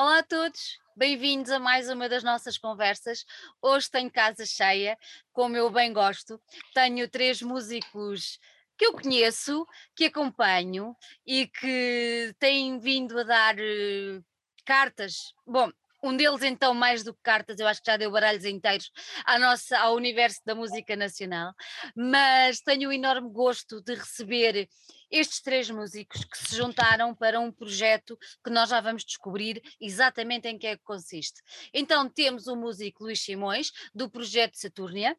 [0.00, 3.24] Olá a todos, bem-vindos a mais uma das nossas conversas.
[3.60, 4.96] Hoje tenho casa cheia,
[5.32, 6.40] como eu bem gosto.
[6.72, 8.38] Tenho três músicos
[8.76, 9.66] que eu conheço,
[9.96, 10.94] que acompanho
[11.26, 14.24] e que têm vindo a dar uh,
[14.64, 15.34] cartas.
[15.44, 15.68] Bom,
[16.00, 18.92] um deles, então, mais do que cartas, eu acho que já deu baralhos inteiros
[19.24, 21.52] à nossa, ao universo da música nacional,
[21.96, 24.68] mas tenho o enorme gosto de receber
[25.10, 30.48] estes três músicos que se juntaram para um projeto que nós já vamos descobrir exatamente
[30.48, 31.40] em que é que consiste.
[31.72, 35.16] Então, temos o músico Luís Simões, do projeto Saturnia.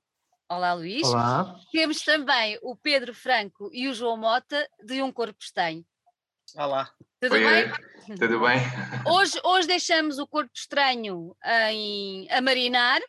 [0.49, 1.07] Olá, Luís.
[1.07, 1.55] Olá.
[1.71, 5.85] Temos também o Pedro Franco e o João Mota, de Um Corpo Estranho.
[6.55, 6.91] Olá.
[7.21, 8.17] Tudo Oi, bem?
[8.17, 8.57] Tudo bem.
[9.05, 12.99] Hoje, hoje deixamos o corpo estranho em, a marinar,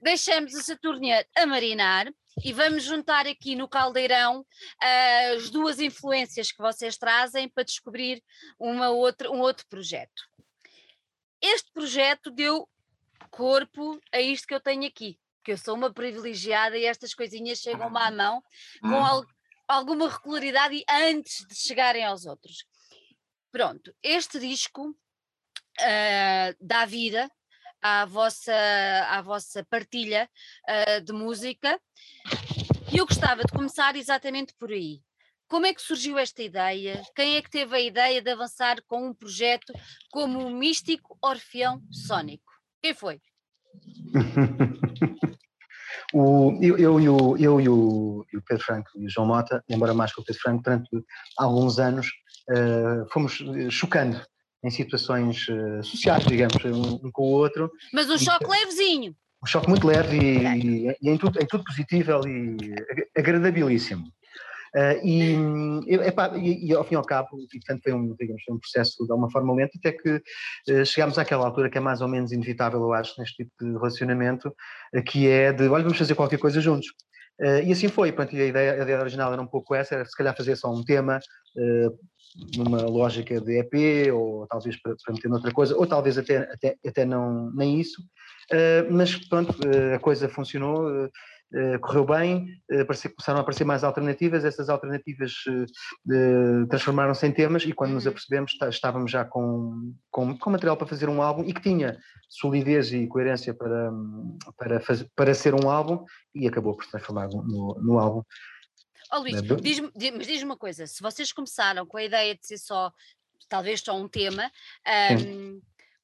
[0.00, 2.12] deixamos a Saturnia a marinar
[2.44, 8.22] e vamos juntar aqui no caldeirão uh, as duas influências que vocês trazem para descobrir
[8.58, 10.22] uma outra, um outro projeto.
[11.42, 12.68] Este projeto deu
[13.30, 17.58] corpo a isto que eu tenho aqui, que eu sou uma privilegiada e estas coisinhas
[17.58, 18.42] chegam-me à mão
[18.80, 19.04] com hum.
[19.04, 19.26] al
[19.68, 22.64] alguma regularidade e antes de chegarem aos outros.
[23.52, 27.30] Pronto, este disco uh, dá vida
[27.82, 28.52] à vossa,
[29.08, 30.28] à vossa partilha
[30.68, 31.80] uh, de música
[32.92, 35.00] e eu gostava de começar exatamente por aí.
[35.48, 37.02] Como é que surgiu esta ideia?
[37.14, 39.72] Quem é que teve a ideia de avançar com um projeto
[40.10, 42.52] como o Místico Orfeão Sónico?
[42.82, 43.20] Quem foi?
[46.12, 50.12] o, eu, eu, eu, eu, e o, Pedro Franco e o João Mota, embora mais
[50.12, 50.88] que o Pedro Franco, durante
[51.36, 52.08] alguns anos
[52.50, 54.20] uh, fomos eh, chocando
[54.64, 57.70] em situações uh, sociais, digamos, um, com o outro.
[57.92, 59.16] Mas um choque e, levezinho.
[59.42, 62.56] Um choque muito leve e, e, e em, tudo, em tudo positivo e
[63.16, 64.04] agradabilíssimo.
[64.74, 68.42] Uh, e, epá, e, e, ao fim e ao cabo, e, portanto, foi um, digamos,
[68.48, 72.00] um processo de uma forma lenta, até que uh, chegámos àquela altura que é mais
[72.00, 75.98] ou menos inevitável, eu acho, neste tipo de relacionamento, uh, que é de, olha, vamos
[75.98, 76.86] fazer qualquer coisa juntos.
[77.64, 80.14] E assim foi, pronto, a ideia, a ideia original era um pouco essa, era se
[80.14, 81.18] calhar fazer só um tema,
[82.56, 86.76] numa lógica de EP, ou talvez para, para meter noutra coisa, ou talvez até, até,
[86.86, 88.02] até não, nem isso,
[88.52, 89.54] uh, mas pronto,
[89.94, 91.08] a coisa funcionou,
[91.80, 92.46] correu bem,
[92.86, 95.32] começaram a aparecer mais alternativas, essas alternativas
[96.68, 98.10] transformaram-se em temas e quando nos uhum.
[98.10, 101.98] apercebemos estávamos já com, com, com material para fazer um álbum e que tinha
[102.28, 103.90] solidez e coerência para,
[104.56, 108.22] para, fazer, para ser um álbum e acabou por se transformar no, no álbum.
[109.12, 112.46] Oh, Luís, é diz mas diz-me uma coisa: se vocês começaram com a ideia de
[112.46, 112.92] ser só,
[113.48, 114.50] talvez só um tema,
[115.26, 115.60] um,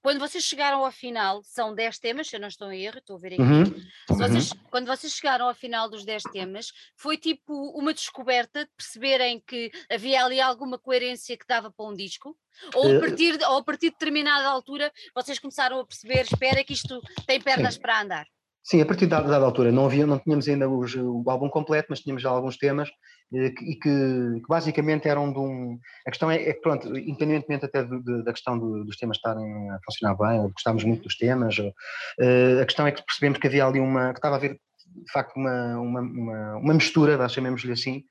[0.06, 3.16] quando vocês chegaram ao final, são 10 temas, se eu não estou em erro, estou
[3.16, 3.42] a ver aqui.
[3.42, 3.64] Uhum.
[4.08, 4.58] Vocês, uhum.
[4.70, 9.68] Quando vocês chegaram ao final dos 10 temas, foi tipo uma descoberta de perceberem que
[9.90, 12.38] havia ali alguma coerência que dava para um disco?
[12.72, 16.22] Ou a eh, partir de, ou a partir de determinada altura vocês começaram a perceber,
[16.22, 17.80] espera que isto tem pernas Sim.
[17.80, 18.28] para andar?
[18.68, 21.86] Sim, a partir de dada altura não, havia, não tínhamos ainda os, o álbum completo,
[21.88, 22.88] mas tínhamos já alguns temas
[23.32, 25.78] eh, e que, que, basicamente eram de um.
[26.04, 29.18] A questão é, é que, pronto, independentemente até do, de, da questão do, dos temas
[29.18, 33.46] estarem a funcionar bem, gostávamos muito dos temas, uh, a questão é que percebemos que
[33.46, 34.12] havia ali uma.
[34.12, 38.02] que estava a haver de facto uma, uma, uma, uma mistura, chamemos-lhe assim,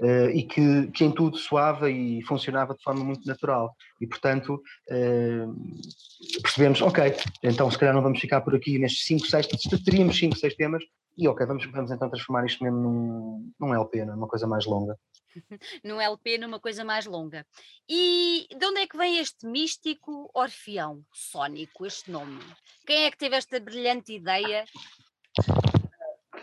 [0.00, 3.74] Uh, e que, que em tudo soava e funcionava de forma muito natural.
[4.00, 9.26] E, portanto, uh, percebemos, ok, então se calhar não vamos ficar por aqui nestes 5,
[9.26, 9.46] 6,
[9.84, 10.84] teríamos 5, 6 temas,
[11.18, 14.96] e ok, vamos, vamos então transformar isto mesmo num, num LP, numa coisa mais longa.
[15.82, 17.44] num LP, numa coisa mais longa.
[17.88, 22.40] E de onde é que vem este místico orfeão sónico, este nome?
[22.86, 24.64] Quem é que teve esta brilhante ideia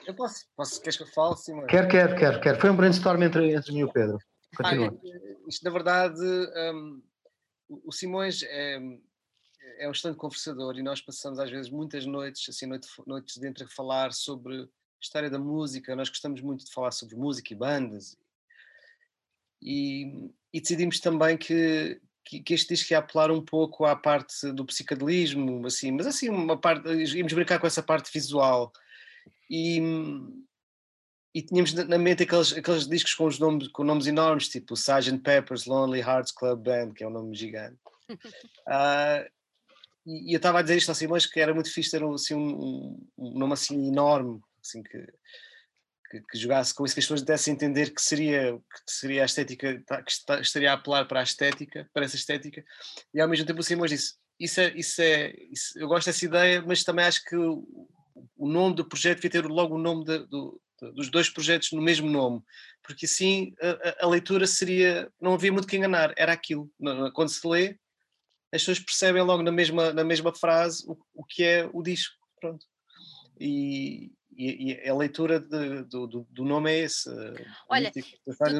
[0.08, 1.66] eu posso, posso queres que eu fale, Simão?
[1.68, 2.60] Quero, quero, quero, quero.
[2.60, 4.18] Foi um brainstorm entre, entre mim e o Pedro.
[4.56, 4.88] Continua.
[4.88, 7.02] Ah, isto, na verdade, um,
[7.68, 8.80] o Simões é,
[9.80, 13.66] é um excelente conversador e nós passamos às vezes muitas noites, assim, noite, noites dentro
[13.66, 14.68] a falar sobre a
[15.02, 15.96] história da música.
[15.96, 18.18] Nós gostamos muito de falar sobre música e bandas.
[19.62, 24.52] E, e decidimos também que, que, que, este disco ia apelar um pouco à parte
[24.52, 28.72] do psicadelismo, assim, mas assim, uma parte, íamos brincar com essa parte visual
[29.50, 29.80] e,
[31.34, 35.20] e tínhamos na mente aqueles, aqueles discos com, os nomes, com nomes enormes, tipo Sgt.
[35.20, 37.78] Pepper's Lonely Hearts Club Band, que é um nome gigante.
[38.10, 39.26] uh,
[40.06, 42.36] e, e, eu estava a dizer isto assim, mas que era muito fixe ter assim,
[42.36, 45.06] um, um, nome assim enorme, assim que,
[46.10, 49.24] que, que, jogasse com isso, que as pessoas dessem a entender que seria, que seria
[49.24, 52.64] a estética, que estaria a apelar para a estética, para essa estética,
[53.14, 56.26] e ao mesmo tempo o Simões disse, isso é, isso é, isso, eu gosto dessa
[56.26, 57.36] ideia, mas também acho que
[58.38, 60.62] o nome do projeto devia ter logo o nome de, do,
[60.94, 62.42] dos dois projetos no mesmo nome,
[62.84, 66.70] porque assim a, a, leitura seria, não havia muito que enganar, era aquilo.
[67.14, 67.78] Quando se lê,
[68.54, 72.16] as pessoas percebem logo na mesma, na mesma frase o, o que é o disco.
[72.40, 72.66] Pronto.
[73.40, 77.10] E, e, e a leitura de, do, do, nome é esse.
[77.70, 78.02] Olha, tu,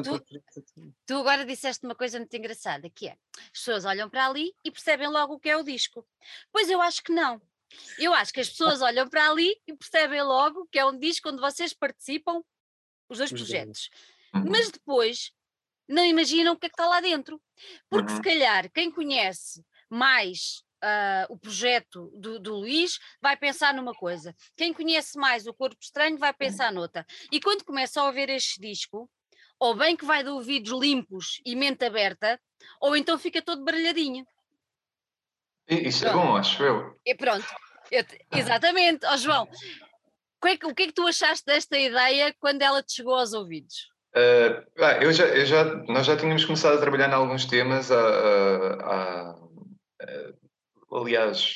[0.02, 4.52] tu, tu, agora disseste uma coisa muito engraçada, que é, as pessoas olham para ali
[4.64, 6.06] e percebem logo o que é o disco.
[6.52, 7.40] Pois eu acho que não.
[7.98, 11.28] Eu acho que as pessoas olham para ali e percebem logo que é um disco
[11.28, 12.42] onde vocês participam,
[13.08, 13.90] os dois projetos.
[14.34, 14.44] Uhum.
[14.50, 15.32] Mas depois
[15.88, 17.40] não imaginam o que é que está lá dentro.
[17.88, 18.16] Porque uhum.
[18.16, 24.34] se calhar quem conhece mais uh, o projeto do, do Luís vai pensar numa coisa.
[24.56, 27.06] Quem conhece mais o Corpo Estranho vai pensar noutra.
[27.30, 29.10] E quando começa a ouvir este disco,
[29.58, 32.40] ou bem que vai de ouvidos limpos e mente aberta,
[32.80, 34.26] ou então fica todo baralhadinho.
[35.68, 36.18] Isso pronto.
[36.18, 36.96] é bom, acho eu.
[37.04, 37.46] E pronto,
[37.90, 39.04] eu, exatamente.
[39.06, 42.34] Ó oh, João, o que, é que, o que é que tu achaste desta ideia
[42.38, 43.88] quando ela te chegou aos ouvidos?
[44.14, 44.64] Uh,
[45.02, 49.30] eu já, eu já, nós já tínhamos começado a trabalhar em alguns temas há, há,
[49.30, 51.54] há, aliás,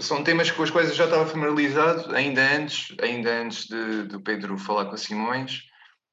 [0.00, 4.18] são temas com os quais eu já estava familiarizado ainda antes, ainda antes de, de
[4.18, 5.62] Pedro falar com a Simões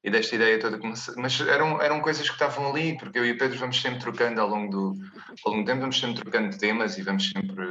[0.04, 1.14] e desta ideia toda começar.
[1.16, 4.38] Mas eram, eram coisas que estavam ali, porque eu e o Pedro vamos sempre trocando
[4.38, 5.02] ao longo do,
[5.42, 7.66] ao longo do tempo, vamos sempre trocando temas e vamos sempre,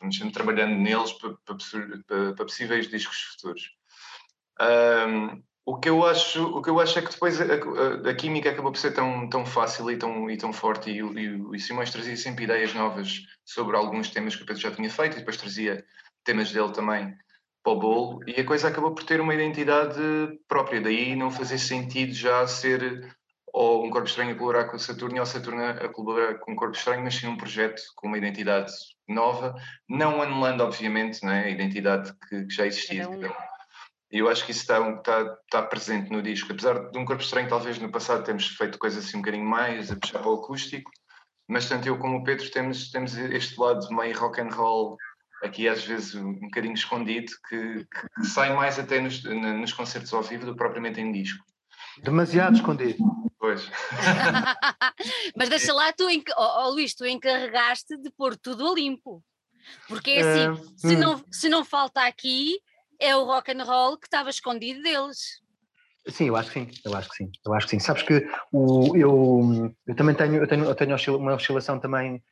[0.00, 1.56] vamos sempre trabalhando neles para, para,
[2.08, 3.70] para, para possíveis discos futuros.
[4.60, 8.14] Um, o que eu acho, o que eu acho é que depois a, a, a,
[8.14, 11.60] química acabou por ser tão, tão fácil e tão, e tão forte e, e, e
[11.60, 15.18] Simões trazia sempre ideias novas sobre alguns temas que o Pedro já tinha feito e
[15.20, 15.84] depois trazia
[16.24, 17.16] temas dele também
[17.62, 20.00] para o bolo e a coisa acabou por ter uma identidade
[20.48, 23.16] própria, daí não fazer sentido já ser
[23.52, 26.52] ou um corpo estranho a colaborar com o Saturno ou o Saturno a colaborar com
[26.52, 28.72] um corpo estranho, mas sim um projeto com uma identidade
[29.08, 29.54] nova,
[29.88, 33.08] não anulando obviamente né, a identidade que, que já existia.
[33.08, 33.20] Um
[34.12, 36.52] e eu acho que isso está, está, está, presente no disco.
[36.52, 39.90] Apesar de um corpo estranho, talvez no passado temos feito coisas assim um bocadinho mais
[39.90, 40.90] a puxar para o acústico,
[41.48, 44.96] mas tanto eu como o Pedro temos, temos este lado meio rock and roll
[45.42, 50.22] aqui às vezes um bocadinho escondido que, que sai mais até nos, nos concertos ao
[50.22, 51.44] vivo do que propriamente em disco.
[52.02, 52.98] Demasiado escondido.
[53.38, 53.68] Pois.
[55.36, 56.04] mas deixa lá, tu,
[56.36, 59.22] oh, oh, Luís, tu encarregaste de pôr tudo a limpo.
[59.88, 60.98] Porque é assim, uh, se, hum.
[60.98, 62.60] não, se não falta aqui,
[62.98, 65.40] é o rock and roll que estava escondido deles.
[66.08, 67.78] Sim, eu acho que sim, eu acho que sim, eu acho que sim.
[67.78, 72.22] Sabes que o, eu, eu também tenho, eu tenho, eu tenho uma oscilação também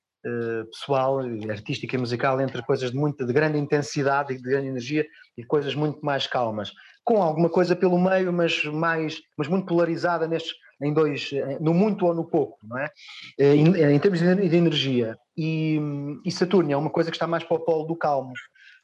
[0.71, 1.21] pessoal,
[1.51, 5.07] artística e musical entre coisas de muita, de grande intensidade e de grande energia
[5.37, 6.73] e coisas muito mais calmas,
[7.05, 11.73] com alguma coisa pelo meio, mas mais, mas muito polarizada nestes, em dois, eh, no
[11.73, 12.91] muito ou no pouco, não é?
[13.39, 15.17] Eh, em, em termos de energia.
[15.37, 15.81] E,
[16.25, 18.33] e Saturno é uma coisa que está mais para o polo do calmo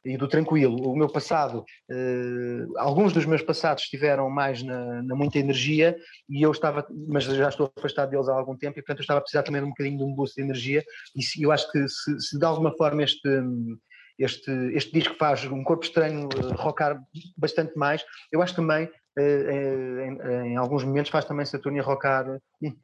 [0.05, 0.75] e do tranquilo.
[0.87, 5.97] O meu passado, eh, alguns dos meus passados estiveram mais na, na, muita energia
[6.29, 9.17] e eu estava, mas já estou afastado deles há algum tempo e portanto eu estava
[9.17, 10.83] a precisar também de um bocadinho de um boost de energia
[11.15, 13.27] e se, eu acho que se, se, de alguma forma este,
[14.19, 17.01] este, este disco faz um corpo estranho uh, rockar
[17.35, 22.25] bastante mais, eu acho também uh, em, em, alguns momentos faz também Saturno rockar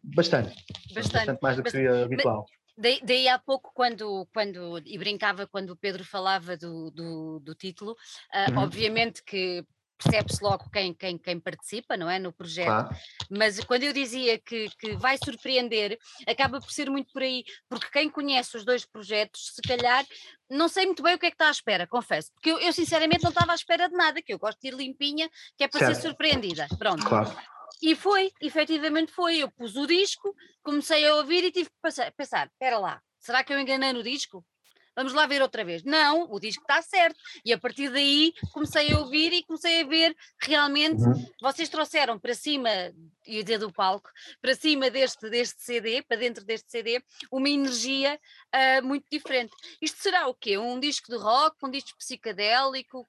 [0.04, 0.56] bastante,
[0.96, 2.48] bastante, bastante mais do que seria habitual.
[2.82, 7.54] Daí, daí há pouco, quando, quando, e brincava quando o Pedro falava do, do, do
[7.54, 8.58] título, uh, uhum.
[8.58, 9.64] obviamente que
[10.04, 12.96] percebe-se logo quem, quem, quem participa, não é, no projeto, claro.
[13.30, 15.96] mas quando eu dizia que, que vai surpreender,
[16.28, 20.04] acaba por ser muito por aí, porque quem conhece os dois projetos, se calhar,
[20.50, 22.74] não sei muito bem o que é que está à espera, confesso, porque eu, eu
[22.74, 25.68] sinceramente não estava à espera de nada, que eu gosto de ir limpinha, que é
[25.68, 25.96] para certo.
[25.96, 27.06] ser surpreendida, pronto.
[27.06, 27.32] Claro.
[27.82, 29.38] E foi, efetivamente foi.
[29.38, 33.54] Eu pus o disco, comecei a ouvir e tive que pensar: espera lá, será que
[33.54, 34.46] eu enganei no disco?
[34.96, 35.84] Vamos lá ver outra vez.
[35.84, 37.18] Não, o disco está certo.
[37.46, 41.02] E a partir daí comecei a ouvir e comecei a ver realmente.
[41.02, 41.32] Uhum.
[41.42, 42.70] Vocês trouxeram para cima,
[43.26, 44.10] ia dizer do palco,
[44.42, 47.02] para cima deste, deste CD, para dentro deste CD,
[47.32, 48.20] uma energia
[48.54, 49.54] uh, muito diferente.
[49.82, 50.58] Isto será o quê?
[50.58, 51.56] Um disco de rock?
[51.64, 53.08] Um disco psicadélico?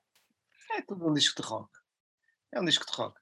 [0.71, 1.71] É tudo um disco de rock.
[2.52, 3.22] É um disco de rock.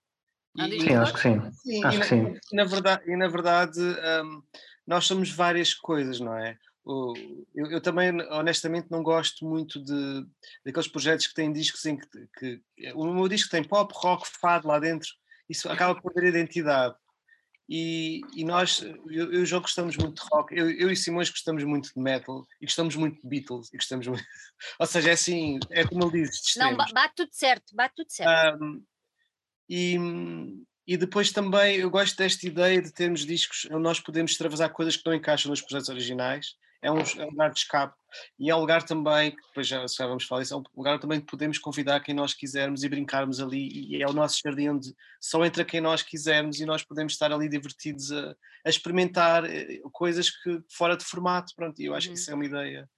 [0.57, 1.53] E, sim, acho que sim.
[1.53, 2.35] sim acho e, que sim.
[2.53, 4.43] E na verdade, e na verdade um,
[4.87, 6.59] nós somos várias coisas, não é?
[6.85, 7.15] O,
[7.55, 10.27] eu, eu, também, honestamente, não gosto muito de,
[10.65, 12.63] daqueles projetos que têm discos em que, que,
[12.95, 15.09] O meu disco tem pop, rock, fado lá dentro,
[15.49, 16.97] isso acaba por ter identidade.
[17.69, 21.63] E, e nós, eu, eu já gostamos muito de rock, eu, eu, e Simões gostamos
[21.63, 24.25] muito de metal e gostamos muito de Beatles e gostamos muito.
[24.81, 26.57] Ou seja, é assim, é como ele diz.
[26.57, 28.61] Não, bate tudo certo, bate tudo certo.
[28.61, 28.83] Um,
[29.71, 29.97] e,
[30.85, 34.97] e depois também eu gosto desta ideia de termos discos onde nós podemos extravasar coisas
[34.97, 36.57] que não encaixam nos projetos originais.
[36.83, 37.95] É um, é um lugar de escape.
[38.39, 41.21] E é um lugar também, depois já, já vamos falar isso, é um lugar também
[41.21, 43.95] que podemos convidar quem nós quisermos e brincarmos ali.
[43.95, 47.31] E é o nosso jardim onde só entra quem nós quisermos e nós podemos estar
[47.31, 48.35] ali divertidos a,
[48.65, 52.15] a experimentar eh, coisas que fora de formato, pronto, e eu acho uhum.
[52.15, 52.89] que isso é uma ideia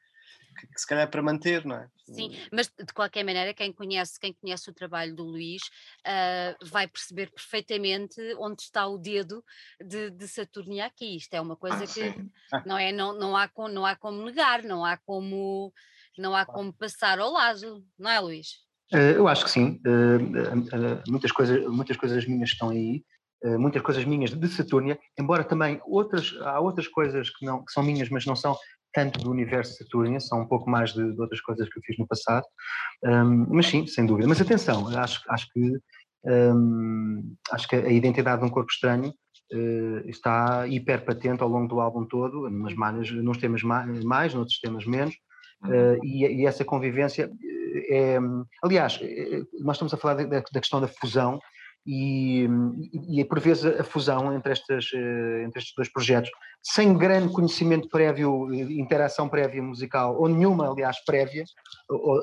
[0.52, 1.88] que, que, se calhar é para manter, não é?
[2.06, 5.62] Sim, mas de qualquer maneira, quem conhece, quem conhece o trabalho do Luís
[6.06, 9.44] uh, vai perceber perfeitamente onde está o dedo
[9.80, 11.16] de, de Saturnia aqui.
[11.16, 12.14] Isto é uma coisa ah, que
[12.66, 15.72] não, é, não, não, há com, não há como negar, não há como,
[16.18, 18.48] não há como passar ao lado, não é, Luís?
[18.92, 19.80] Uh, eu acho que sim.
[19.86, 23.04] Uh, muitas, coisas, muitas coisas minhas estão aí
[23.58, 27.82] muitas coisas minhas de Saturnia, embora também outras, há outras coisas que, não, que são
[27.82, 28.56] minhas, mas não são
[28.92, 31.98] tanto do universo Saturnia, são um pouco mais de, de, outras coisas que eu fiz
[31.98, 32.44] no passado,
[33.04, 34.28] um, mas sim, sem dúvida.
[34.28, 35.72] Mas atenção, acho, acho que
[36.24, 39.12] um, acho que a identidade de um corpo estranho
[39.52, 44.34] uh, está hiper patente ao longo do álbum todo, nas malhas, nos temas mais, mais
[44.34, 45.14] noutros temas menos,
[45.64, 47.30] uh, e, e, essa convivência
[47.90, 48.18] é,
[48.62, 49.00] aliás,
[49.60, 51.38] nós estamos a falar da, da questão da fusão
[51.84, 52.48] e,
[53.08, 56.30] e, por vezes a fusão entre, estas, eh, entre estes dois projetos,
[56.62, 61.44] sem grande conhecimento prévio, interação prévia musical, ou nenhuma, aliás, prévia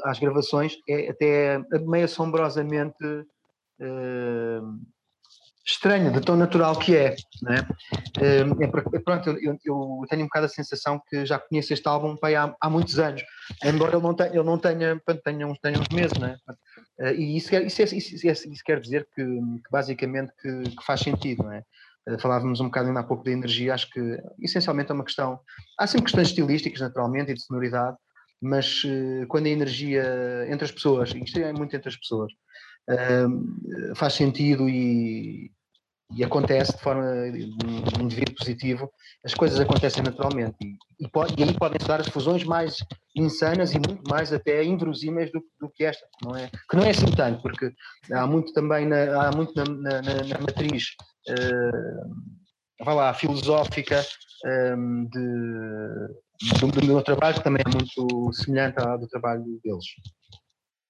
[0.05, 4.79] às gravações, é até meio assombrosamente uh,
[5.71, 7.15] estranha, de tão natural que é.
[7.41, 7.67] Né?
[8.17, 8.63] Uh,
[8.95, 12.35] é pronto, eu, eu, tenho um bocado a sensação que já conheço este álbum pai,
[12.35, 13.23] há, há muitos anos,
[13.63, 16.37] embora ele não tenha, ele não tenha, tenha, uns, tenha uns meses, né?
[17.15, 21.01] E isso quer, isso, é, isso, isso, quer dizer que, que basicamente que, que, faz
[21.01, 21.63] sentido, não é?
[22.07, 25.39] Uh, falávamos um bocado ainda há pouco da energia, acho que essencialmente é uma questão.
[25.77, 27.95] Há sempre questões estilísticas, naturalmente, e de sonoridade,
[28.41, 30.03] mas uh, quando a energia
[30.49, 32.31] entre as pessoas, e isto é muito entre as pessoas,
[33.95, 35.51] faz sentido e,
[36.15, 38.91] e acontece de forma um indivíduo positivo,
[39.23, 42.77] as coisas acontecem naturalmente e, e, pode, e aí podem dar as fusões mais
[43.15, 46.49] insanas e muito mais até inverosímeis do, do, que esta, não é?
[46.69, 47.71] Que não é assim tanto, porque
[48.11, 50.95] há muito também na, há muito na, na, na matriz
[51.29, 52.39] uh,
[52.83, 54.01] vá lá, filosófica
[54.45, 59.85] um, de, do, do, meu trabalho, que também é muito semelhante ao do trabalho deles.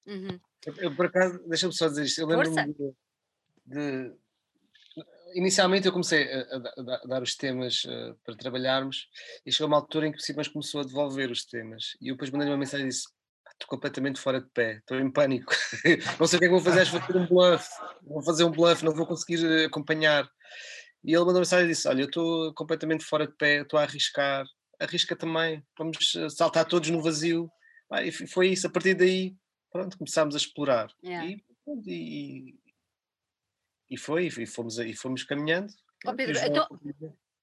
[0.07, 0.39] Uhum.
[0.77, 2.93] Eu, por acaso, deixa-me só dizer isto, eu lembro-me de,
[3.65, 4.13] de
[5.33, 9.07] inicialmente eu comecei a, a, a dar os temas uh, para trabalharmos
[9.45, 11.97] e chegou uma altura em que o Simões começou a devolver os temas.
[12.01, 13.07] E eu depois mandei uma mensagem e disse
[13.53, 15.53] estou completamente fora de pé, estou em pânico.
[16.19, 17.69] Não sei o que é que vou fazer, vou fazer um bluff
[18.03, 20.29] vou fazer um bluff, não vou conseguir eh, acompanhar.
[21.03, 23.79] E ele mandou uma mensagem e disse olha eu estou completamente fora de pé, estou
[23.79, 24.45] a arriscar
[24.79, 27.51] arrisca também, vamos eh, saltar todos no vazio.
[27.91, 29.35] Ah, e foi isso, a partir daí
[29.71, 30.89] pronto, começámos a explorar.
[31.03, 31.27] Yeah.
[31.27, 31.43] e,
[31.85, 32.55] e,
[33.89, 35.73] e foi, e fomos, e fomos caminhando.
[36.05, 36.67] Oh, Pedro, então,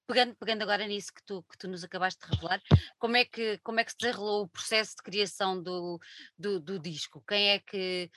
[0.07, 2.61] pegando, pegando agora nisso que tu, que tu nos acabaste de revelar,
[2.97, 5.99] como é que, como é que se desenrolou o processo de criação do,
[6.37, 7.23] do, do disco?
[7.27, 8.09] Quem é que.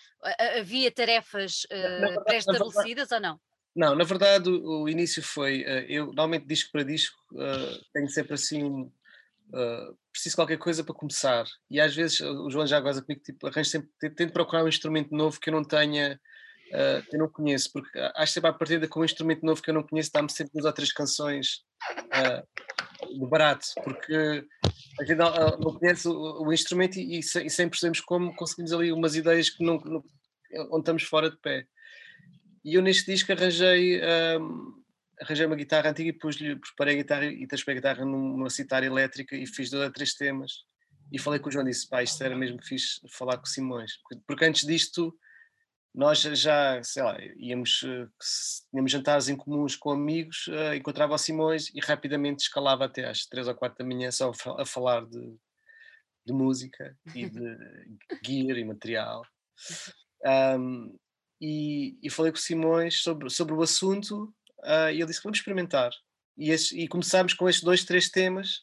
[0.59, 3.41] Havia tarefas uh, pré-estabelecidas ou não?
[3.75, 8.09] Não, na verdade o, o início foi, uh, eu normalmente disco para disco uh, tenho
[8.09, 12.81] sempre assim, uh, preciso de qualquer coisa para começar e às vezes o João já
[12.81, 16.21] goza comigo, tipo, arranjo sempre, tento procurar um instrumento novo que eu não tenha
[16.73, 19.75] uh, eu não conheço, porque acho sempre à partida com um instrumento novo que eu
[19.75, 21.63] não conheço, dá-me sempre duas ou três canções
[21.97, 24.47] uh, barato, porque
[25.01, 28.35] a gente não, não conhece o, o instrumento e, e, sem, e, sem percebermos como
[28.35, 30.05] conseguimos ali umas ideias que não, não,
[30.71, 31.67] onde estamos fora de pé.
[32.65, 34.01] E eu neste disco arranjei,
[34.39, 34.83] um,
[35.21, 38.83] arranjei uma guitarra antiga e pus-lhe, preparei a guitarra e transferei a guitarra numa citar
[38.83, 40.53] elétrica e fiz dois ou três temas.
[41.11, 43.93] E falei com o João disse, pá, isto era mesmo fixe falar com o Simões,
[44.27, 45.13] porque antes disto
[45.95, 48.07] nós já, sei lá, íamos, eh,
[48.71, 53.27] tínhamos jantares em comuns com amigos, uh, encontrava o Simões e rapidamente escalava até às
[53.27, 55.37] três ou quatro da manhã só a falar de,
[56.25, 57.41] de música e de
[58.25, 59.23] gear e material.
[60.25, 60.97] Um,
[61.41, 65.25] e, e, falei com o Simões sobre, sobre o assunto uh, e ele disse que
[65.25, 65.91] vamos experimentar.
[66.39, 68.63] E, e começámos com estes dois, três temas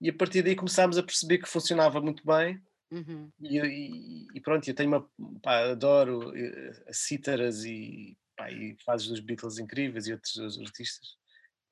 [0.00, 2.58] e a partir daí começámos a perceber que funcionava muito bem
[2.96, 3.30] Uhum.
[3.40, 5.06] E, e, e, pronto, eu tenho uma.
[5.42, 11.16] Pá, adoro uh, cítaras e, pá, e fases dos Beatles incríveis e outros artistas.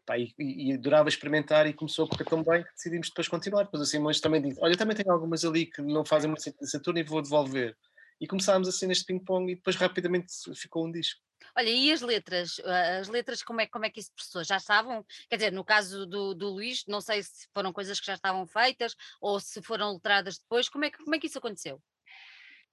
[0.04, 3.64] Pá, e, e, adorava experimentar e começou a correr tão bem que decidimos depois continuar.
[3.64, 6.60] Depois assim, mas também disse: Olha, também tenho algumas ali que não fazem muito sentido
[6.60, 7.74] nessa turno e vou devolver.
[8.20, 11.20] E começámos assim neste ping-pong e depois rapidamente ficou um disco.
[11.56, 12.60] Olha, e as letras?
[13.00, 14.42] As letras, como é, como é que isso processou?
[14.42, 15.04] Já estavam?
[15.28, 18.46] Quer dizer, no caso do, do Luís, não sei se foram coisas que já estavam
[18.46, 20.68] feitas ou se foram letradas depois.
[20.68, 21.80] Como é que, como é que isso aconteceu?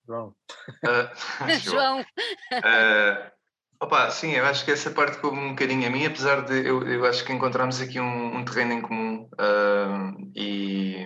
[0.05, 0.36] João.
[0.83, 2.01] Uh, João.
[2.01, 3.31] uh,
[3.79, 6.88] opa, sim, eu acho que essa parte ficou um bocadinho a mim, apesar de eu,
[6.88, 11.05] eu acho que encontramos aqui um, um terreno em comum uh, e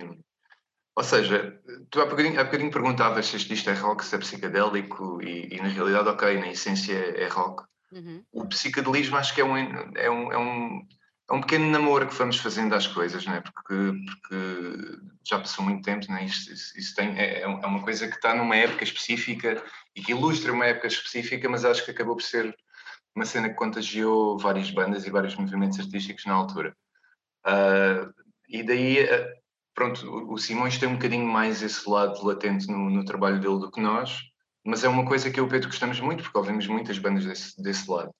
[0.96, 5.20] ou seja, tu há bocadinho, há bocadinho perguntavas se isto é rock, se é psicadélico
[5.22, 7.64] e, e na realidade, ok, na essência é rock.
[7.92, 8.22] Uhum.
[8.32, 10.86] O psicadelismo acho que é um, é, um, é, um,
[11.30, 13.40] é um pequeno namoro que vamos fazendo às coisas, né?
[13.40, 16.24] porque, porque já passou muito tempo, né?
[16.24, 19.62] Isto, isso, isso tem, é, é uma coisa que está numa época específica
[19.94, 22.56] e que ilustra uma época específica, mas acho que acabou por ser
[23.14, 26.76] uma cena que contagiou várias bandas e vários movimentos artísticos na altura.
[27.46, 28.12] Uh,
[28.48, 28.98] e daí
[29.76, 33.70] pronto, o Simões tem um bocadinho mais esse lado latente no, no, trabalho dele do
[33.70, 34.22] que nós,
[34.64, 37.26] mas é uma coisa que eu e o Pedro gostamos muito, porque ouvimos muitas bandas
[37.26, 38.10] desse, desse lado.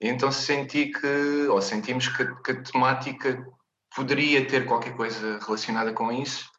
[0.00, 3.46] E então senti que, ou sentimos que, que, a temática
[3.94, 6.50] poderia ter qualquer coisa relacionada com isso.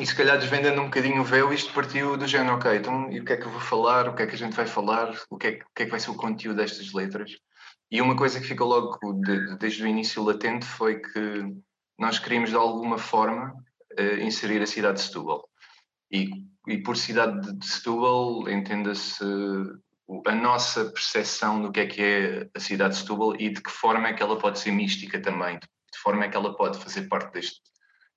[0.00, 3.20] E se calhar desvendando um bocadinho o véu, isto partiu do género, ok, então e
[3.20, 5.14] o que é que eu vou falar, o que é que a gente vai falar,
[5.28, 7.32] o que é, o que, é que vai ser o conteúdo destas letras.
[7.90, 11.54] E uma coisa que ficou logo de, desde o início latente foi que
[11.98, 13.54] nós queríamos de alguma forma
[13.98, 15.48] uh, inserir a cidade de Setúbal.
[16.10, 16.30] E,
[16.66, 19.24] e por cidade de Setúbal entenda-se
[20.26, 23.70] a nossa percepção do que é que é a cidade de Setúbal e de que
[23.70, 27.08] forma é que ela pode ser mística também, de forma é que ela pode fazer
[27.08, 27.60] parte deste,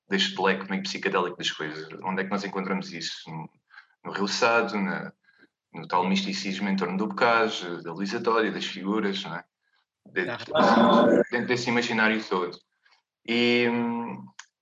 [0.10, 1.88] deste leque meio psicadélico das coisas.
[2.04, 3.30] Onde é que nós encontramos isso?
[3.30, 3.50] No,
[4.06, 5.12] no Rio Sado, na,
[5.74, 9.44] no tal misticismo em torno do bocage, da lisatória, das figuras, não é?
[10.06, 10.54] dentro,
[11.32, 12.58] dentro desse imaginário todo.
[13.28, 13.68] E,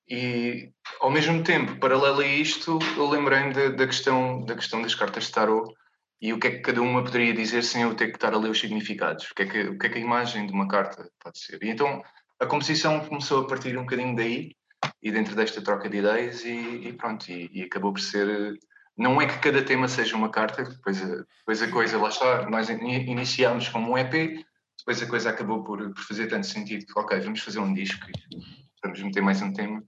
[0.09, 4.95] e ao mesmo tempo, paralelo a isto, eu lembrei-me da, da, questão, da questão das
[4.95, 5.73] cartas de tarot
[6.21, 8.37] e o que é que cada uma poderia dizer sem eu ter que estar a
[8.37, 9.29] ler os significados.
[9.31, 11.63] O que é que, o que, é que a imagem de uma carta pode ser.
[11.63, 12.03] E então
[12.39, 14.55] a composição começou a partir um bocadinho daí
[15.01, 18.57] e dentro desta troca de ideias e, e pronto, e, e, acabou por ser...
[18.97, 22.49] Não é que cada tema seja uma carta, depois a, depois a coisa, lá está,
[22.49, 24.43] nós iniciámos como um EP,
[24.89, 28.07] depois a coisa acabou por, por fazer tanto sentido que, ok, vamos fazer um disco
[28.09, 28.39] e
[28.83, 29.83] vamos meter mais um tema.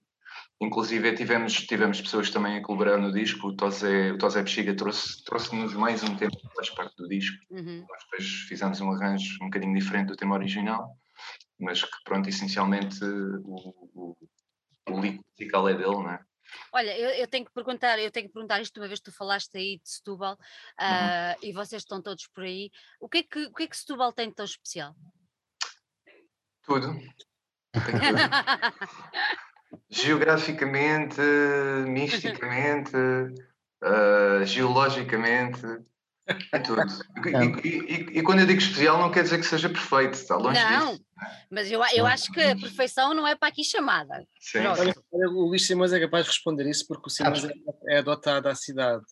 [0.61, 5.23] Inclusive tivemos, tivemos pessoas também a colaborar no disco, o Tosé, o Tosé Bexiga trouxe-nos
[5.23, 7.35] trouxe mais um tema que faz parte do disco.
[7.49, 7.83] Uhum.
[7.89, 10.95] Nós depois fizemos um arranjo um bocadinho diferente do tema original,
[11.59, 14.17] mas que pronto, essencialmente o, o,
[14.87, 16.19] o líquido musical é dele, não é?
[16.71, 19.15] Olha, eu, eu, tenho que perguntar, eu tenho que perguntar isto uma vez que tu
[19.15, 21.35] falaste aí de Setúbal uh, uhum.
[21.43, 22.71] e vocês estão todos por aí.
[22.99, 24.95] O que é que, o que, é que Setúbal tem de tão especial?
[26.63, 26.99] Tudo.
[29.89, 31.21] Geograficamente,
[31.87, 35.61] misticamente, uh, geologicamente,
[36.51, 36.81] é tudo.
[37.63, 40.61] E, e, e, quando eu digo especial, não quer dizer que seja perfeito, está longe
[40.61, 41.05] não, disso.
[41.49, 44.25] Mas eu, eu acho que a perfeição não é para aqui chamada.
[44.39, 44.59] Sim.
[44.59, 44.93] Olha,
[45.29, 47.53] o Luís Simões é capaz de responder isso porque o Simões é,
[47.89, 49.03] é adotado à cidade.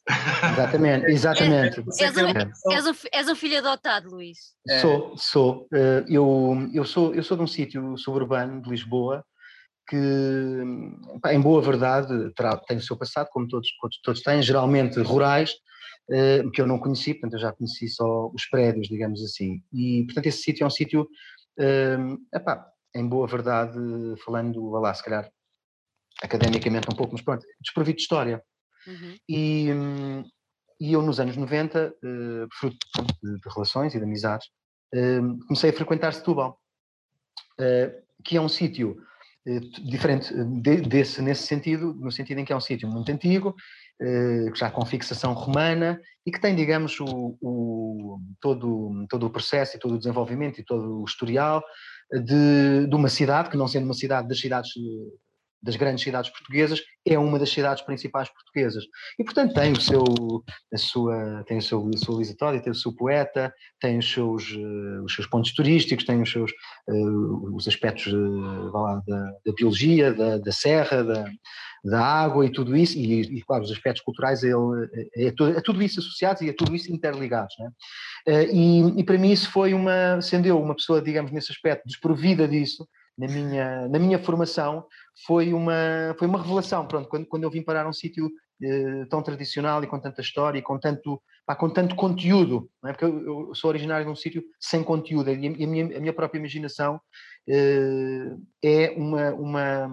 [0.53, 1.79] Exatamente, exatamente.
[1.79, 4.37] És, és, um, és, um, és um filho adotado, Luís.
[4.67, 4.79] É.
[4.79, 5.67] Sou, sou.
[5.73, 7.13] Eh, eu, eu sou.
[7.13, 9.23] Eu sou de um sítio suburbano de Lisboa
[9.89, 9.97] que,
[11.31, 13.67] em boa verdade, terá, tem o seu passado, como todos,
[14.03, 15.55] todos têm, geralmente rurais,
[16.11, 19.61] eh, que eu não conheci, portanto eu já conheci só os prédios, digamos assim.
[19.73, 21.07] E, portanto, esse sítio é um sítio,
[21.59, 23.77] uh, epá, em boa verdade,
[24.23, 25.29] falando, lá, se calhar,
[26.21, 28.43] academicamente um pouco, mas pronto, desprovido de história.
[28.87, 29.17] Uhum.
[29.27, 30.23] E, um,
[30.79, 32.77] e eu, nos anos 90, uh, fruto
[33.21, 34.47] de, de, relações e de amizades,
[34.95, 36.59] uh, comecei a frequentar Setúbal,
[37.59, 38.97] uh, que é um sítio
[39.83, 43.88] diferente de, desse, nesse sentido, no sentido em que é um sítio muito antigo, eh,
[44.55, 49.79] já com fixação romana e que tem, digamos, o, o, todo, todo o processo e
[49.79, 51.61] todo o desenvolvimento e todo o historial
[52.11, 54.71] de, de uma cidade, que não sendo uma cidade das cidades
[55.61, 58.83] das grandes cidades portuguesas, é uma das cidades principais portuguesas.
[59.17, 60.03] E, portanto, tem o seu,
[60.73, 65.03] a sua, tem o seu, a sua tem o seu poeta, tem os seus, uh,
[65.03, 66.51] os seus pontos turísticos, tem os seus
[66.87, 69.01] uh, os aspectos da,
[69.45, 71.25] da, biologia, da, da serra, da,
[71.83, 74.53] da água e tudo isso, e, e claro, os aspectos culturais, ele,
[75.15, 77.55] é, é, tudo, é tudo isso associados e é tudo isso interligados.
[77.57, 78.45] Né?
[78.51, 82.47] E, e, para mim isso foi uma, sendo eu uma pessoa, digamos, nesse aspecto, desprovida
[82.47, 82.87] disso,
[83.17, 84.85] na minha, na minha formação,
[85.25, 86.87] foi uma, foi uma revelação.
[86.87, 88.29] Pronto, quando, quando eu vim parar um sítio
[88.61, 92.89] eh, tão tradicional e com tanta história e com tanto, pá, com tanto conteúdo, não
[92.89, 92.93] é?
[92.93, 95.99] porque eu, eu, sou originário de um sítio sem conteúdo e a, a, minha, a
[95.99, 96.99] minha própria imaginação
[97.47, 99.87] eh, é uma, uma,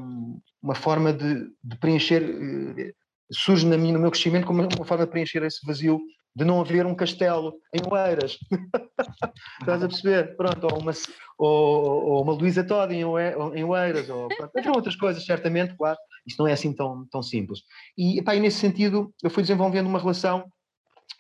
[0.61, 2.93] uma forma de, de preencher, eh,
[3.31, 6.01] surge na minha, no meu crescimento como uma forma de preencher esse vazio
[6.37, 8.39] de não haver um castelo em Oeiras.
[9.59, 10.37] Estás a perceber?
[10.37, 10.93] Pronto, ou uma,
[11.39, 15.99] ou, ou uma Luísa Todd em, em Oeiras, ou entre outras coisas, certamente, claro.
[16.27, 17.61] Isto não é assim tão, tão simples.
[17.97, 20.45] E, epá, e nesse sentido, eu fui desenvolvendo uma relação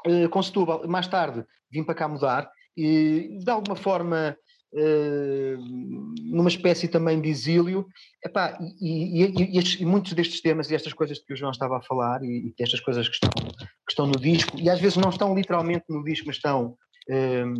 [0.06, 0.86] uh, com Setúbal.
[0.86, 4.36] Mais tarde vim para cá mudar e, de alguma forma,
[4.76, 7.86] numa espécie também de exílio.
[8.24, 11.78] Epá, e, e, e, e, muitos destes temas e estas coisas que o João estava
[11.78, 14.96] a falar, e, e estas coisas que estão, que estão no disco, e às vezes
[14.96, 16.76] não estão literalmente no disco, mas estão
[17.10, 17.54] uh,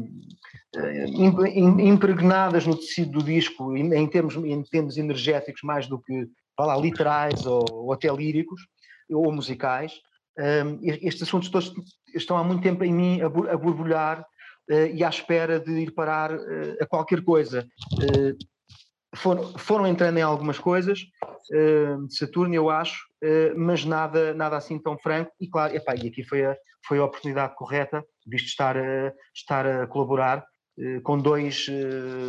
[1.81, 7.47] impregnadas no tecido do disco, em termos, em termos energéticos, mais do que lá, literais
[7.47, 8.61] ou, ou até líricos
[9.11, 9.93] ou musicais.
[10.39, 11.73] Um, estes assuntos todos
[12.15, 14.25] estão há muito tempo em mim a, borbulhar uh,
[14.69, 17.67] e à espera de ir parar uh, a qualquer coisa.
[17.95, 18.37] Uh,
[19.15, 21.01] foram, foram, entrando em algumas coisas,
[21.49, 23.03] de Saturno, eu acho,
[23.57, 25.33] mas nada, nada assim tão franco.
[25.41, 26.55] E claro, epá, e aqui foi a,
[26.87, 30.45] foi a oportunidade correta, visto estar a, estar a colaborar
[31.03, 31.67] com, dois,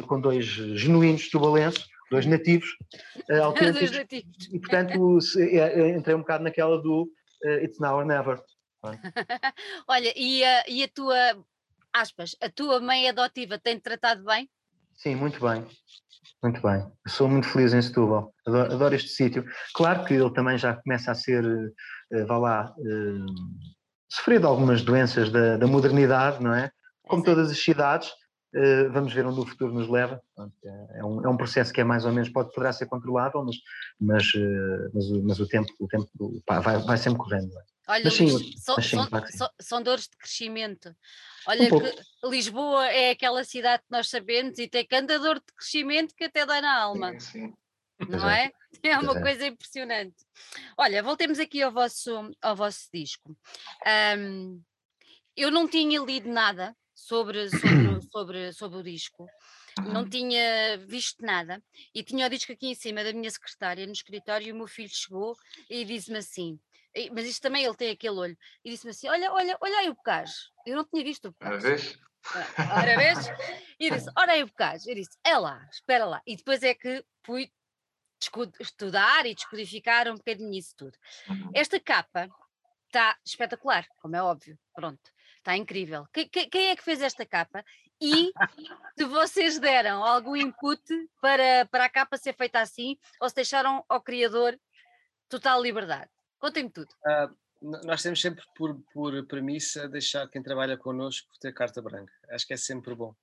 [0.07, 2.69] com dois genuínos tubalenses, dois nativos
[3.43, 3.79] autênticos.
[3.79, 4.49] dois nativos.
[4.53, 5.19] E portanto
[5.97, 7.11] entrei um bocado naquela do
[7.63, 8.39] It's Now or Never.
[9.89, 11.35] Olha, e a, e a tua
[11.99, 14.49] aspas, a tua mãe adotiva tem-te tratado bem?
[14.95, 15.65] Sim, muito bem.
[16.43, 16.79] Muito bem.
[17.05, 18.33] Eu sou muito feliz em Setúbal.
[18.45, 19.45] Adoro, adoro este sítio.
[19.73, 23.25] Claro que ele também já começa a ser, uh, vá lá, uh,
[24.09, 26.71] sofrer de algumas doenças da, da modernidade, não é?
[27.03, 30.21] Como todas as cidades, uh, vamos ver onde o futuro nos leva.
[30.93, 33.55] É um, é um processo que é mais ou menos, pode, poderá ser controlável, mas,
[33.99, 34.25] mas,
[34.93, 36.09] mas, mas o tempo, o tempo
[36.45, 37.51] pá, vai, vai sempre correndo.
[37.57, 37.77] É?
[37.89, 40.93] Olha, mas sim, são, mas sim, são, claro são, são, dores de crescimento.
[41.47, 45.53] Olha um que Lisboa é aquela cidade que nós sabemos e tem cada dor de
[45.55, 47.19] crescimento que até dá na alma.
[47.19, 47.53] Sim, sim.
[48.09, 48.51] Não é?
[48.83, 50.15] É uma coisa impressionante.
[50.77, 53.35] Olha, voltemos aqui ao vosso, ao vosso disco.
[54.17, 54.61] Um,
[55.35, 59.27] eu não tinha lido nada sobre, sobre, sobre, sobre o disco
[59.85, 61.61] não tinha visto nada
[61.93, 64.67] e tinha o disco aqui em cima da minha secretária no escritório e o meu
[64.67, 65.35] filho chegou
[65.69, 66.59] e disse-me assim:
[67.11, 68.37] mas isto também ele tem aquele olho.
[68.63, 70.33] E disse-me assim: Olha, olha, olha aí o bocage.
[70.65, 71.53] Eu não tinha visto o bocage.
[71.53, 71.99] Ora vês?
[72.57, 73.19] Ah, ora vês?
[73.79, 74.89] E disse: Ora aí o bocage.
[74.89, 76.21] Eu disse: É lá, espera lá.
[76.25, 77.51] E depois é que fui
[78.59, 80.97] estudar e descodificar um bocadinho isso tudo.
[81.29, 81.51] Uhum.
[81.53, 82.29] Esta capa
[82.87, 84.57] está espetacular, como é óbvio.
[84.73, 86.07] Pronto, está incrível.
[86.11, 87.63] Quem, quem é que fez esta capa?
[88.01, 88.31] E
[88.97, 90.81] se vocês deram algum input
[91.21, 94.59] para, para a capa ser feita assim, ou se deixaram ao criador
[95.29, 96.09] total liberdade?
[96.39, 96.89] Contem-me tudo.
[97.05, 97.35] Uh,
[97.85, 102.13] nós temos sempre por, por premissa deixar quem trabalha connosco ter carta branca.
[102.29, 103.15] Acho que é sempre bom.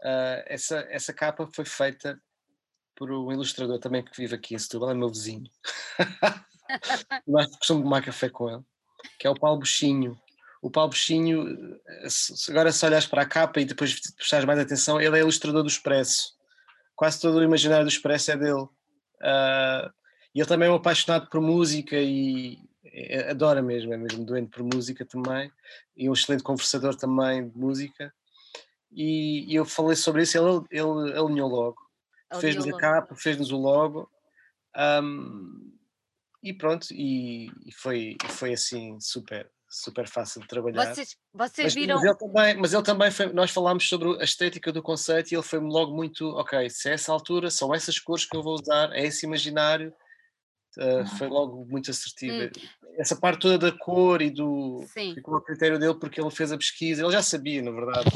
[0.00, 2.20] Uh, essa, essa capa foi feita
[2.96, 5.50] por um ilustrador também que vive aqui em Setúbal, é meu vizinho.
[7.26, 8.62] Nós costumo tomar café com ele,
[9.18, 10.18] que é o Paulo Buchinho.
[10.60, 11.78] O Paulo Buchinho,
[12.48, 15.68] agora se olhas para a capa e depois prestares mais atenção, ele é ilustrador do
[15.68, 16.34] Expresso.
[16.94, 18.62] Quase todo o imaginário do Expresso é dele.
[18.62, 19.92] Uh,
[20.34, 22.58] e ele também é um apaixonado por música e
[23.28, 25.50] adora mesmo, é mesmo doente por música também,
[25.96, 28.12] e um excelente conversador também de música.
[28.90, 31.76] E, e eu falei sobre isso, ele, ele alinhou logo,
[32.40, 34.10] fez-nos a capa, fez-nos o logo.
[34.76, 35.72] Um,
[36.42, 40.94] e pronto, e, e, foi, foi assim super, super fácil de trabalhar.
[40.94, 41.96] Vocês, vocês mas, viram.
[41.96, 45.36] Mas ele também, mas ele também foi, nós falámos sobre a estética do conceito e
[45.36, 48.54] ele foi logo muito, ok, se é essa altura, são essas cores que eu vou
[48.54, 49.94] usar, é esse imaginário,
[50.78, 52.44] Uh, foi logo muito assertiva.
[52.44, 52.92] Hum.
[52.96, 54.84] Essa parte toda da cor e do.
[54.92, 55.14] Sim.
[55.14, 58.08] Ficou a critério dele porque ele fez a pesquisa, ele já sabia, na verdade.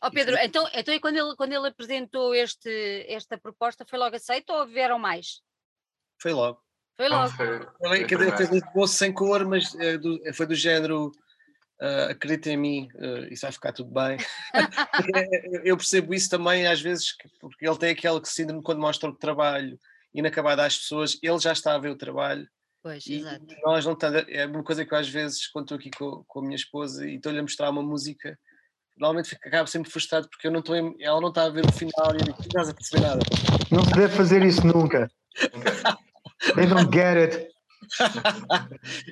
[0.00, 3.98] Ó oh, Pedro, então, então e quando ele, quando ele apresentou este, esta proposta, foi
[3.98, 5.40] logo aceito ou vieram mais?
[6.20, 6.60] Foi logo.
[6.96, 7.32] Foi logo.
[7.82, 11.12] Ele, quer dizer, fez um esboço sem cor, mas é do, foi do género.
[11.80, 14.16] Uh, acredita em mim, uh, isso vai ficar tudo bem.
[15.64, 19.76] eu percebo isso também às vezes, porque ele tem aquele síndrome quando mostra o trabalho
[20.14, 22.46] inacabada às pessoas, ele já está a ver o trabalho.
[22.82, 23.46] Pois, e exato.
[23.64, 26.40] nós não tá, é uma coisa que eu às vezes, quando estou aqui com, com
[26.40, 28.36] a minha esposa e estou-lhe a mostrar uma música,
[28.96, 32.12] normalmente acabo sempre frustrado porque eu não estou ela não está a ver o final
[32.12, 33.20] e eu digo, não estás a perceber nada.
[33.70, 35.08] Não se deve fazer isso nunca.
[36.56, 37.51] They don't get it.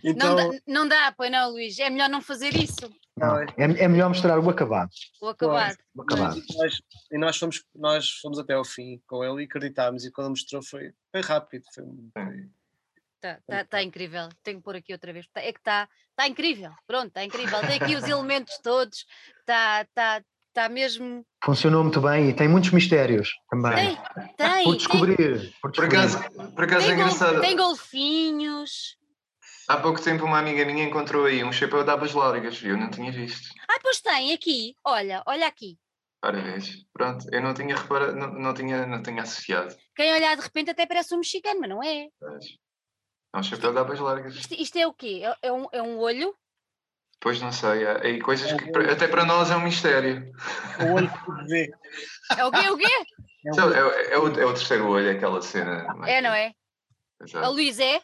[0.05, 0.37] Então...
[0.37, 1.79] não, dá, não dá, pois não, Luís.
[1.79, 2.91] É melhor não fazer isso.
[3.17, 4.91] Não, é, é melhor mostrar o acabado.
[5.21, 5.77] O acabado.
[5.95, 6.39] O acabado.
[6.39, 10.05] E nós, e nós, fomos, nós fomos até ao fim com ele e acreditámos.
[10.05, 11.65] E quando mostrou foi, foi rápido.
[11.75, 11.85] Foi,
[13.23, 15.27] Está tá, tá incrível, tenho que pôr aqui outra vez.
[15.29, 17.61] Tá, é que está tá incrível, pronto, está incrível.
[17.61, 19.05] Tem aqui os elementos todos,
[19.41, 21.25] está tá, tá mesmo.
[21.45, 23.97] Funcionou muito bem e tem muitos mistérios também.
[23.97, 24.65] Tem, tem.
[24.65, 25.17] Por descobrir.
[25.17, 25.55] Tem.
[25.63, 26.19] Por, por acaso,
[26.55, 27.41] por acaso tem é engraçado.
[27.41, 28.97] Tem golfinhos.
[29.69, 32.77] Há pouco tempo uma amiga minha encontrou aí um chapéu de abas largas, viu?
[32.77, 33.49] Não tinha visto.
[33.69, 34.75] Ah, pois tem, aqui.
[34.85, 35.79] Olha, olha aqui.
[36.23, 39.75] Ora vês, pronto, eu não tinha reparado, não, não, tinha, não tinha associado.
[39.97, 42.09] Quem olhar de repente até parece um mexicano, mas não é.
[43.35, 44.35] É um chapéu de abas largas.
[44.35, 45.23] Isto, isto é o quê?
[45.25, 46.35] É, é, um, é um olho?
[47.21, 50.33] Pois não sei, há aí coisas que até para nós é um mistério.
[50.81, 51.71] O olho que vê.
[52.37, 52.71] É o quê?
[52.71, 52.87] O quê?
[53.45, 53.75] É o.
[53.75, 55.87] É, é o, é o terceiro olho, aquela cena.
[56.07, 56.53] É, não é?
[57.23, 57.45] Exato.
[57.45, 58.01] A Luís é?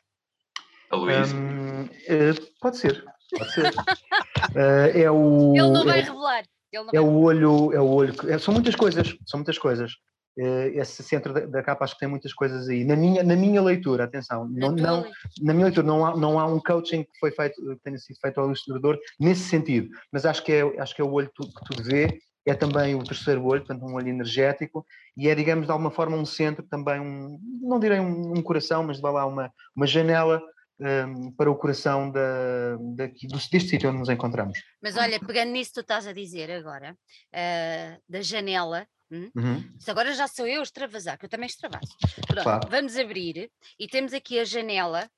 [0.90, 1.34] A Luísa.
[1.34, 3.02] Hum, eh, pode ser,
[3.36, 3.72] pode ser.
[4.54, 6.44] Eh, é o, Ele não vai é, revelar.
[6.72, 8.14] Ele não é vai o olho, é o olho.
[8.14, 9.92] que- é- são muitas coisas, são muitas coisas.
[10.38, 12.84] Eh, esse centro da, da capa acho que tem muitas coisas aí.
[12.84, 15.06] Na minha, na minha leitura, atenção, Na não, não,
[15.40, 18.18] na minha leitura não há, não há um coaching que foi feito, que tenha sido
[18.20, 21.34] feito ao ilustrador nesse sentido, mas acho que é, acho que é o olho que
[21.34, 24.84] tu- que tudo vê, é também o terceiro olho, portanto um olho energético,
[25.16, 28.84] e é, digamos, de alguma forma um centro também, um, não direi um, um coração,
[28.84, 30.40] mas vá lá uma, uma janela
[30.80, 34.58] hum, para o coração da, daqui, do, deste sítio onde nos encontramos.
[34.82, 36.96] Mas olha, pegando nisso que tu estás a dizer agora,
[37.32, 39.76] ah, da janela, hum, Uhum.
[39.86, 41.94] Agora já sou eu a extravasar, que eu também extravaso.
[42.26, 42.68] Pronto, Claro.
[42.68, 45.08] vamos abrir e temos aqui a janela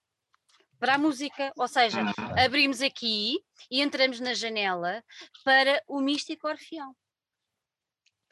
[0.78, 2.00] para a música, ou seja,
[2.44, 3.38] abrimos aqui
[3.70, 5.02] e entramos na janela
[5.44, 6.94] para o místico orfeão.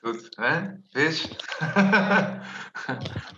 [0.00, 0.30] Tudo.
[0.38, 0.78] Hã?
[0.94, 1.22] Vês?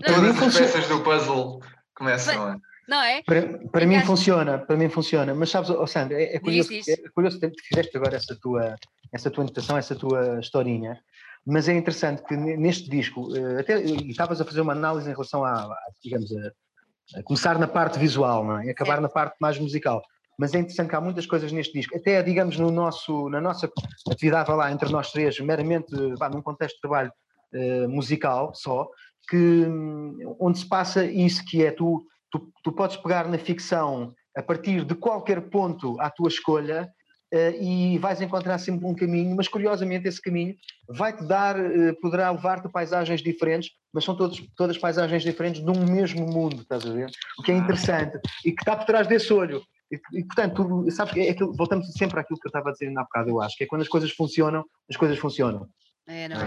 [0.05, 1.61] Todas as peças do puzzle
[1.95, 2.57] começam a.
[2.89, 3.23] Não é?
[3.23, 4.07] Para, para mim Encaixa.
[4.07, 6.89] funciona, para mim funciona, mas sabes, oh Sandra, é, é curioso, diz.
[6.89, 8.77] é curioso que fizeste agora essa tua,
[9.13, 10.99] essa tua anotação, essa tua historinha,
[11.47, 15.07] mas é interessante que ne- neste disco, eh, até e estavas a fazer uma análise
[15.09, 18.67] em relação a, a, digamos, a, a começar na parte visual, não é?
[18.67, 19.03] e acabar Certo.
[19.03, 20.03] na parte mais musical.
[20.39, 23.69] Mas é interessante que há muitas coisas neste disco, até digamos no nosso, na nossa
[24.11, 27.13] atividade lá entre nós três, meramente vá, num contexto de trabalho
[27.53, 28.89] eh, musical só,
[29.29, 34.15] que hum, onde se passa isso que é tu, tu, tu podes pegar na ficção
[34.37, 36.89] a partir de qualquer ponto à tua escolha
[37.31, 40.55] eh, e vais encontrar sempre um caminho, mas curiosamente esse caminho
[40.89, 45.71] vai-te dar, eh, poderá levar-te a paisagens diferentes, mas são todos, todas paisagens diferentes de
[45.71, 47.11] um mesmo mundo, estás a ver?
[47.39, 49.63] O que é interessante e que está por trás desse olho.
[49.91, 52.89] E, e, portanto, tu, sabes, é aquilo, voltamos sempre àquilo que eu estava a dizer
[52.89, 55.67] ainda há bocado, eu acho, que é quando as coisas funcionam, as coisas funcionam,
[56.07, 56.47] É, não é?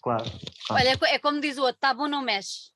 [0.00, 0.24] claro.
[0.70, 2.70] Olha, é é como diz o outro, tá bom, não mexe.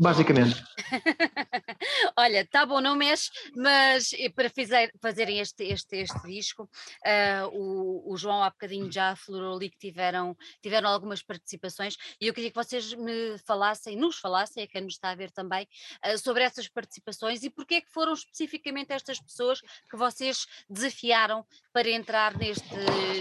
[0.00, 0.64] Basicamente.
[2.16, 6.70] Olha, tá bom, não mexe, mas eh, para fizer- fazerem este, este, este disco,
[7.04, 12.28] ah, o, o João há bocadinho já aflorou ali que tiveram, tiveram algumas participações e
[12.28, 15.68] eu queria que vocês me falassem, nos falassem, a quem nos está a ver também,
[16.00, 19.60] ah, sobre essas participações e porque é que foram especificamente estas pessoas
[19.90, 22.74] que vocês desafiaram para entrar neste,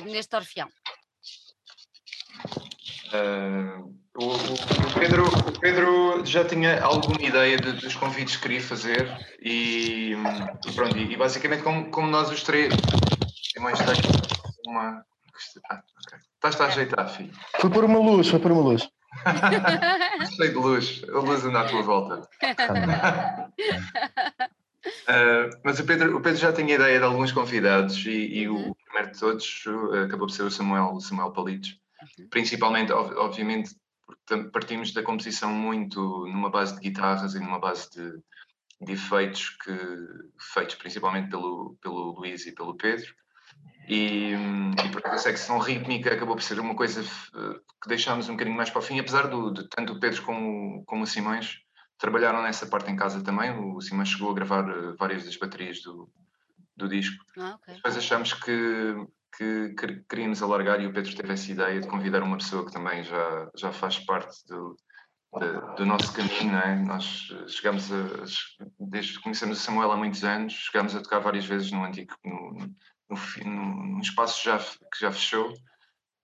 [0.06, 0.70] neste orfeão.
[3.14, 3.82] Ah,
[4.18, 9.08] o, o- Pedro, o Pedro já tinha alguma ideia de- dos convites que queria fazer
[9.42, 10.14] e,
[10.68, 12.74] e pronto, e, e basicamente como, como nós os três.
[13.54, 14.08] Simões está aqui
[14.68, 15.04] uma.
[15.72, 16.18] Ah, ok.
[16.36, 17.32] Estás-te a ajeitar, filho.
[17.60, 18.88] Foi por uma luz, foi por uma luz.
[20.36, 22.22] Cheio de luz, a luz anda à tua volta.
[25.08, 28.10] Uh, mas o Pedro, o Pedro já tinha ideia de alguns convidados e,
[28.42, 28.70] e Uhum.
[28.72, 31.78] o primeiro de todos uh, acabou por ser o Samuel, o Samuel Palitos.
[32.30, 37.90] Principalmente, ob- obviamente, porque partimos da composição muito numa base de guitarras e numa base
[37.92, 38.12] de,
[38.82, 39.78] de efeitos que,
[40.54, 43.14] feitos principalmente pelo, pelo Luís e pelo Pedro.
[43.88, 44.34] E,
[44.86, 48.56] e porque a secção rítmica acabou por ser uma coisa uh, que deixámos um bocadinho
[48.56, 51.58] mais para o fim, apesar do, de tanto o Pedro como, como o Simões
[51.98, 53.52] trabalharam nessa parte em casa também.
[53.52, 56.08] O Simões chegou a gravar uh, várias das baterias do,
[56.78, 57.24] do disco.
[57.38, 57.74] Ah, ok.
[57.76, 58.96] Depois achamos que,
[59.38, 62.72] que quer- queríamos alargar e o Pedro teve essa ideia de convidar uma pessoa que
[62.72, 64.76] também já, já faz parte do,
[65.78, 66.76] do nosso caminho, não é?
[66.76, 71.20] Nós eh, chegamos a, desde que conhecemos o Samuel há muitos anos, chegámos a tocar
[71.20, 72.52] várias vezes no antigo, no,
[73.10, 75.54] no, num espaço já, que já fechou,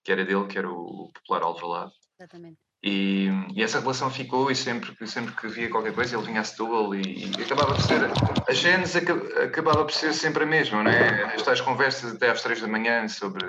[0.03, 1.93] que era dele, que era o Popular Alvalade.
[2.19, 2.59] Exatamente.
[2.87, 6.41] E, e essa relação ficou e sempre, que- sempre que via qualquer coisa ele vinha
[6.41, 7.01] a Setúbal e,
[7.35, 7.99] e acabava por ser,
[8.47, 11.33] a gênese aca- acabava por ser sempre a mesma, não é?
[11.33, 13.43] Estas conversas até às três da manhã sobre,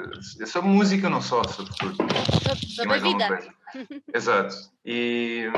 [0.46, 1.96] sobre música, não só, sobre tudo.
[2.66, 3.54] Sobre, a vida.
[4.14, 4.54] Exato.
[4.86, 5.50] E,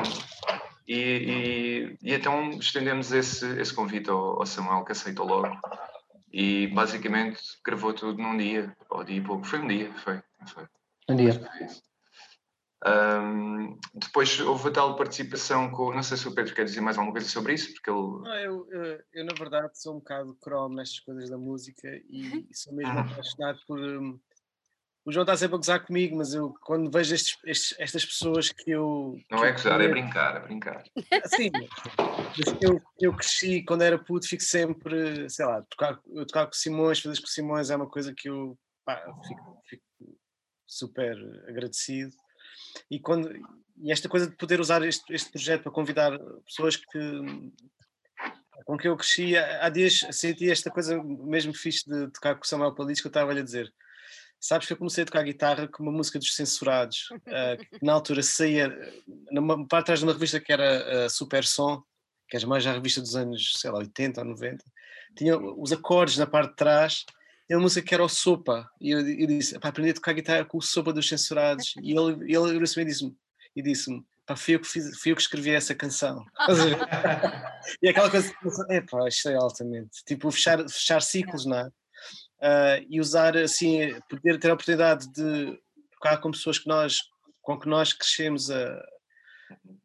[0.88, 5.56] e, e- e então estendemos esse, esse convite ao, ao Samuel, que aceitou logo.
[6.32, 9.46] E basicamente gravou tudo num dia, ou dia e pouco.
[9.46, 10.20] Foi um dia, foi.
[10.52, 10.64] foi.
[11.08, 11.40] Um dia.
[12.84, 15.92] Ahm, depois houve a tal participação com.
[15.92, 17.98] Não sei se o Pedro quer dizer mais alguma coisa sobre isso, porque ele.
[17.98, 22.46] Não, eu, eu, eu, na verdade, sou um bocado cromo nestas coisas da música e
[22.52, 23.00] sou mesmo Ah.
[23.00, 23.80] apaixonado por.
[23.80, 24.20] hum,
[25.04, 28.50] o João está sempre a gozar comigo, mas eu, quando vejo estes- estes- estas pessoas
[28.52, 29.18] que eu.
[29.30, 30.84] Não que é gozar, é brincar, é brincar.
[31.24, 31.50] Sim,
[32.38, 36.46] mas que eu, eu cresci quando era puto, fico sempre, sei lá, tocar, eu tocar
[36.46, 39.84] com Simões, fazer com Simões é uma coisa que eu pá, fico, fico
[40.66, 41.16] super
[41.48, 42.14] agradecido.
[42.90, 43.30] E, quando,
[43.76, 47.52] e esta coisa de poder usar este, este projeto para convidar pessoas que,
[48.64, 52.46] com que eu cresci, há dias senti esta coisa mesmo fixe de tocar com o
[52.46, 53.72] Samuel Paliz que eu estava a lhe dizer.
[54.40, 57.92] Sabes que eu comecei a tocar guitarra com uma música dos Censurados, uh, que na
[57.92, 58.70] altura saía,
[59.32, 61.82] numa parte atrás de uma revista que era uh, Super Som,
[62.28, 64.64] que é mais a revista dos anos, sei lá, 80 ou 90,
[65.16, 67.04] tinha os acordes na parte de trás,
[67.48, 70.12] e uma música que era o Sopa, e eu, eu disse, para aprender a tocar
[70.12, 73.16] guitarra com o Sopa dos Censurados, e ele, ele disse-me,
[73.56, 76.24] e disse-me, pá, fui eu, que fiz, fui eu que escrevi essa canção.
[77.82, 78.32] e aquela coisa,
[78.68, 81.68] é pá, isto é altamente, tipo, fechar, fechar ciclos, não é?
[82.40, 85.58] Uh, e usar assim, poder ter a oportunidade de
[85.90, 87.00] tocar com pessoas que nós,
[87.42, 88.84] com que nós crescemos a,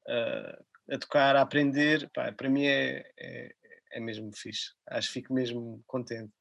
[0.08, 0.60] a,
[0.92, 3.56] a tocar, a aprender, pá, para mim é, é,
[3.94, 4.72] é, mesmo fixe.
[4.88, 6.32] Acho que fico mesmo contente.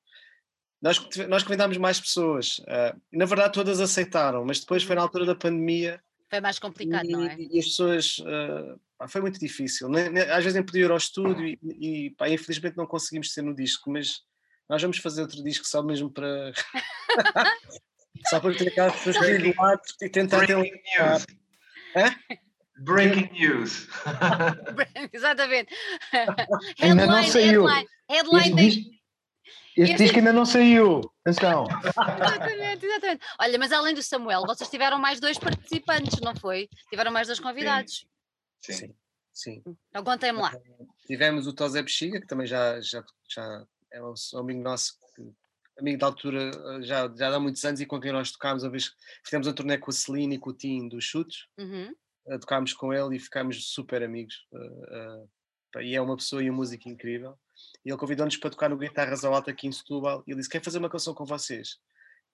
[0.82, 5.24] Nós, nós convidámos mais pessoas, uh, na verdade todas aceitaram, mas depois foi na altura
[5.24, 6.02] da pandemia.
[6.28, 7.36] Foi mais complicado, e, não é?
[7.38, 8.18] E as pessoas.
[8.18, 9.88] Uh, foi muito difícil.
[10.30, 13.54] Às vezes nem podia ir ao estúdio e, e pá, infelizmente não conseguimos ser no
[13.54, 14.22] disco, mas
[14.68, 16.52] nós vamos fazer outro disco só mesmo para.
[18.28, 20.62] só para ter aquelas pessoas que lado e tentar ter um.
[20.62, 21.26] News.
[22.80, 23.88] Breaking news.
[25.12, 25.72] Exatamente.
[26.80, 27.66] Ainda não saiu.
[27.66, 29.01] Headline, headline
[29.76, 31.00] este, disco, este disco ainda não saiu.
[31.24, 31.66] Atenção.
[31.84, 33.24] exatamente, exatamente.
[33.40, 36.68] Olha, mas além do Samuel, vocês tiveram mais dois participantes, não foi?
[36.90, 38.06] Tiveram mais dois convidados.
[38.60, 38.72] Sim.
[38.72, 38.94] Sim.
[39.32, 39.62] Sim.
[39.88, 40.52] Então contem-me lá.
[41.06, 45.32] Tivemos o Tosé Bexiga, que também já, já, já é um, amigo nosso, que,
[45.78, 48.70] amigo da altura eh, já, já há muitos anos e com quem nós tocámos, uma
[48.70, 48.92] vez
[49.24, 51.94] fizemos um turnê com a Celine e com o Tim dos Chutes, uhum.
[52.26, 54.46] uh, tocámos com ele e ficámos super amigos.
[54.52, 55.24] Uh,
[55.76, 57.38] uh, e é uma pessoa e uma música incrível.
[57.84, 60.50] E ele convidou-nos para tocar no Guitarras ao Alto aqui em Setúbal e ele disse:
[60.50, 61.78] Quer fazer uma canção com vocês?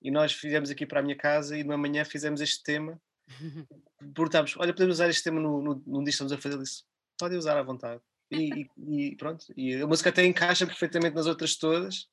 [0.00, 3.00] E nós fizemos aqui para a minha casa e de manhã fizemos este tema.
[4.14, 6.54] Perguntámos: Olha, podemos usar este tema no, no, no disco que estamos a fazer?
[6.54, 6.84] Ele disse:
[7.18, 8.00] Podem usar à vontade.
[8.30, 12.08] E, e, pronto, e a música até encaixa perfeitamente nas outras todas,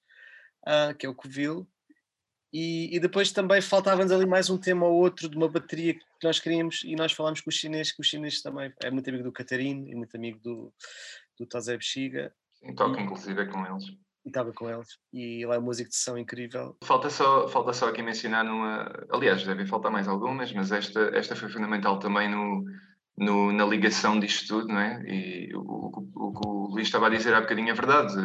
[0.65, 1.67] uh, que é o Covil.
[2.53, 6.01] E, e depois também faltava-nos ali mais um tema ou outro de uma bateria que
[6.23, 9.25] nós queríamos, e nós falámos com os chineses, que os chineses também é muito amigo
[9.25, 10.73] do Catarino e muito amigo do,
[11.37, 12.33] do Tazé Bexiga.
[12.55, 13.85] Sim, toca inclusive com eles.
[14.25, 16.75] E estava com eles, e ele é música de sessão incrível.
[16.83, 18.91] Falta só, falta só aqui mencionar numa.
[19.11, 22.63] Aliás, devem faltar mais algumas, mas esta, esta foi fundamental também no,
[23.17, 25.03] no, na ligação disto tudo, não é?
[25.05, 28.17] E o, o, o, que o Luís estava a dizer há bocadinho é verdade.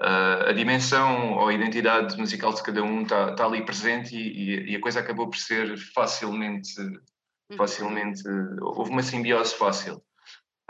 [0.00, 4.72] Uh, a dimensão ou a identidade musical de cada um está, está ali presente e,
[4.72, 7.56] e, a coisa acabou por ser facilmente, uhum.
[7.56, 8.20] facilmente,
[8.60, 10.02] houve uma simbiose fácil.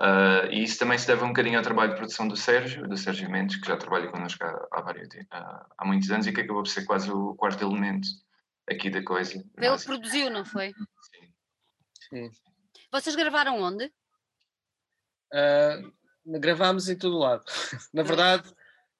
[0.01, 2.97] Uh, e isso também se deve um bocadinho ao trabalho de produção do Sérgio, do
[2.97, 6.41] Sérgio Mendes, que já trabalha connosco há, há, vários, há, há muitos anos e que
[6.41, 8.09] acabou por ser quase o quarto elemento
[8.69, 9.35] aqui da coisa.
[9.35, 10.73] Ele Mas, produziu, não foi?
[10.73, 11.33] Sim.
[12.09, 12.31] Sim.
[12.91, 13.87] Vocês gravaram onde?
[15.33, 15.93] Uh,
[16.41, 17.45] gravámos em todo lado.
[17.95, 18.53] na verdade,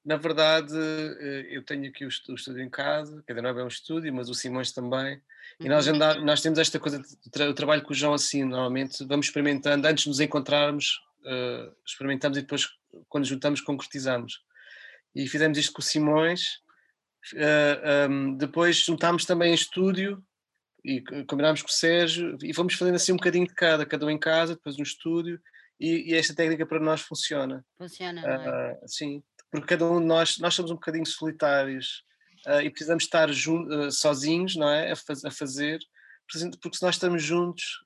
[0.05, 3.63] na verdade, eh, eu tenho aqui o estúdio em casa, quer dizer, não é bem
[3.63, 5.19] um estúdio, mas o Simões também.
[5.59, 5.95] E nós, uhum.
[5.95, 10.03] andar, nós temos esta coisa, de, trabalho com o João assim, normalmente, vamos experimentando, antes
[10.03, 12.67] de nos encontrarmos, uh, experimentamos e depois,
[13.07, 14.41] quando juntamos, concretizamos.
[15.13, 16.59] E fizemos isto com o Simões,
[17.33, 20.21] uh, um, depois juntámos também em estúdio,
[20.83, 24.09] e combinámos com o Sérgio e fomos fazendo assim um bocadinho de cada, cada um
[24.09, 25.41] em casa, depois no estúdio,
[25.79, 27.65] e, e esta técnica para nós funciona.
[27.77, 28.73] Funciona, é?
[28.73, 32.04] uh, Sim, porque cada um de nós, nós somos um bocadinho solitários
[32.47, 34.91] uh, e precisamos estar uh, sozinhos, não é?
[34.91, 35.79] A, faz, a, fazer,
[36.61, 37.83] porque se nós estamos juntos,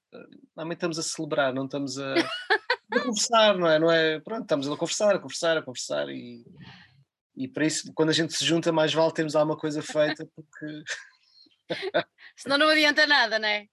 [0.55, 3.79] normalmente estamos a celebrar, não estamos a, a conversar, não é?
[3.79, 4.19] não é?
[4.19, 6.45] Pronto, estamos a conversar, a conversar, a conversar e,
[7.35, 10.83] e para isso, quando a gente se junta, mais vale termos alguma coisa feita, porque
[12.35, 13.67] Senão não adianta nada, não é?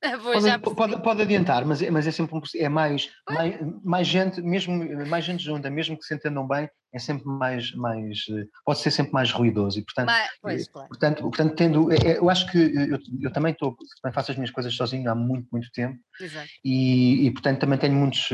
[0.22, 4.40] Pode, pode, pode, adiantar, mas, é, mas é sempre um, é mais, mais, mais gente,
[4.40, 8.24] mesmo mais gente junta, mesmo que se entendam bem, é sempre mais, mais
[8.64, 10.88] pode ser sempre mais ruidoso e portanto, mas, pois, claro.
[10.88, 14.36] portanto, portanto tendo, é, é, eu acho que eu, eu também estou, também faço as
[14.36, 16.48] minhas coisas sozinho há muito, muito tempo Exato.
[16.64, 18.30] E, e portanto também tenho muitos,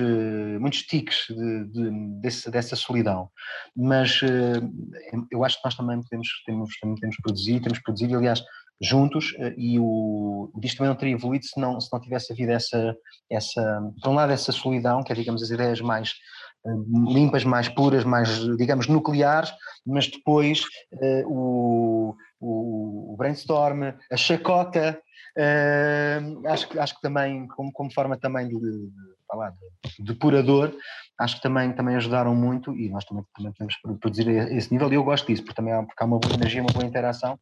[0.60, 3.28] muitos tiques de, de, desse, dessa solidão,
[3.74, 4.20] mas
[5.32, 8.42] eu acho que nós também podemos, temos, também temos produzido, temos produzido, aliás,
[8.84, 12.32] juntos eh, e o, o disco também não teria evoluído se não, se não tivesse
[12.32, 12.94] havido essa,
[13.30, 16.14] essa, por um lado essa solidão, que é digamos as ideias mais
[16.66, 16.70] eh,
[17.12, 19.52] limpas, mais puras, mais digamos nucleares,
[19.86, 24.98] mas depois uh, o, o, brainstorm, a chacota,
[26.46, 28.90] acho, que, acho que também como, como forma também de, de,
[29.98, 30.74] de, depurador,
[31.18, 34.90] acho que também, também ajudaram muito e nós também, também podemos produzir a esse nível
[34.92, 37.38] e eu gosto disso, porque também há, porque há uma boa energia, uma boa interação.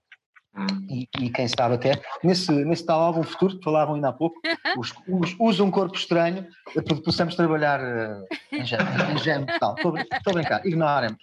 [0.90, 1.92] E, e quem sabe até,
[2.22, 4.38] nesse, nesse tal álbum futuro que falavam ainda há pouco,
[4.78, 6.46] os, os Usa um Corpo Estranho,
[6.76, 9.74] eh, po- possamos trabalhar eh, em e tal.
[9.76, 11.16] Estou a brincar, ignorem-me.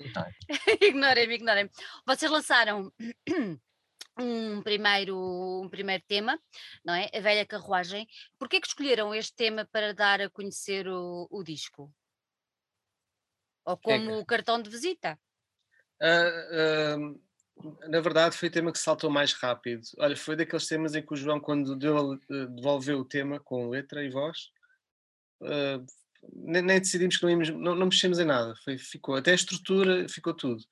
[0.82, 1.36] ignorem-me.
[1.36, 1.70] ignorem-me.
[2.08, 2.92] Vocês lançaram
[4.20, 6.40] um primeiro, um primeiro tema,
[6.84, 7.08] não é?
[7.14, 8.08] A Velha Carruagem.
[8.40, 11.94] Porquê que escolheram este tema para dar a conhecer o, o disco?
[13.64, 14.26] Ou como É.
[14.26, 15.20] cartão de visita?
[16.02, 17.20] Ah, ah,
[17.88, 19.82] na verdade, foi o tema que saltou mais rápido.
[19.98, 23.70] Olha, foi daqueles temas em que o João, quando deu, eh, devolveu o tema com
[23.70, 24.50] letra e voz,
[25.44, 25.82] ah,
[26.34, 28.54] nem, nem decidimos que não íamos, não, não mexemos em nada.
[28.64, 30.64] Foi, ficou, até a estrutura ficou tudo.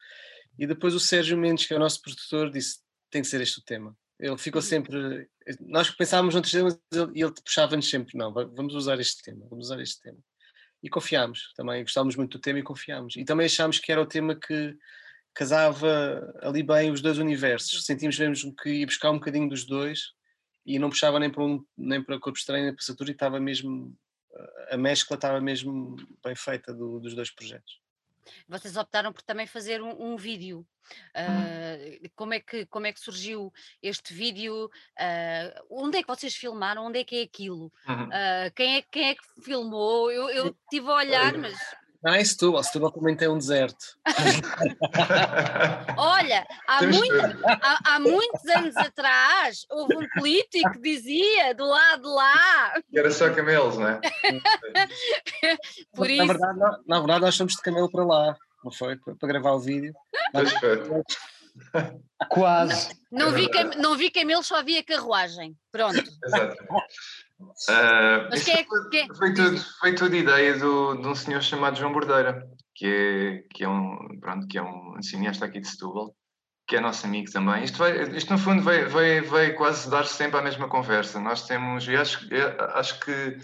[0.57, 2.79] E depois o Sérgio Mendes, que é o nosso produtor, disse:
[3.09, 3.95] tem que ser este o tema.
[4.19, 5.29] Ele ficou sempre.
[5.61, 9.45] Nós pensávamos noutros temas e ele, ele puxava-nos sempre: não, va- vamos usar este tema,
[9.49, 10.17] vamos usar este tema.
[10.83, 13.15] E confiámos também, gostávamos muito do tema e confiámos.
[13.15, 14.75] E também achámos que era o tema que
[15.37, 17.85] casava ali bem os dois universos.
[17.85, 20.13] Sentimos mesmo que ia buscar um bocadinho dos dois
[20.65, 23.39] e não puxava nem para um, nem para Corpo Estranho nem para Saturno e estava
[23.39, 23.95] mesmo
[24.69, 27.79] a mescla estava mesmo bem feita do- dos dois projetos.
[28.47, 30.67] Vocês optaram por também fazer um, um vídeo.
[31.15, 31.77] Ah,
[32.15, 34.69] como, é que, como é que surgiu este vídeo?
[34.99, 36.85] Ah, onde é que vocês filmaram?
[36.85, 37.71] Onde é que é aquilo?
[37.87, 38.09] Uhum.
[38.11, 40.11] Ah, quem, é, quem é que filmou?
[40.11, 41.57] Eu, eu estive a olhar, mas
[42.09, 43.97] Ah, em Setúbal, Setúbal também tem um deserto.
[45.97, 52.03] olha, há, muito, há, há muitos anos atrás houve um político que dizia do lado
[52.03, 52.73] de lá.
[52.93, 53.99] Era só camelos, não é?
[55.93, 58.95] Por na, isso, verdade, na, na verdade, nós fomos de camelo para lá, não foi?
[58.97, 59.93] Para, para gravar o vídeo.
[60.59, 61.03] Foi.
[62.29, 62.95] Quase.
[63.11, 65.57] não vi, É cam- não vi camelos, só via carruagem.
[65.71, 66.03] Pronto.
[66.23, 66.55] Exato.
[67.69, 71.41] Ah, Mas quem é que- foi, foi tudo, foi tudo ideia do, de um senhor
[71.41, 72.43] chamado João Bordeira,
[72.75, 76.15] que é, que é, um, pronto, que é um cineasta aqui de Setúbal,
[76.67, 77.63] que é nosso amigo também.
[77.63, 81.19] Isto, vai, isto no fundo vai, vai, vai quase dar sempre a mesma conversa.
[81.19, 82.27] Nós temos, e acho,
[82.73, 83.37] acho que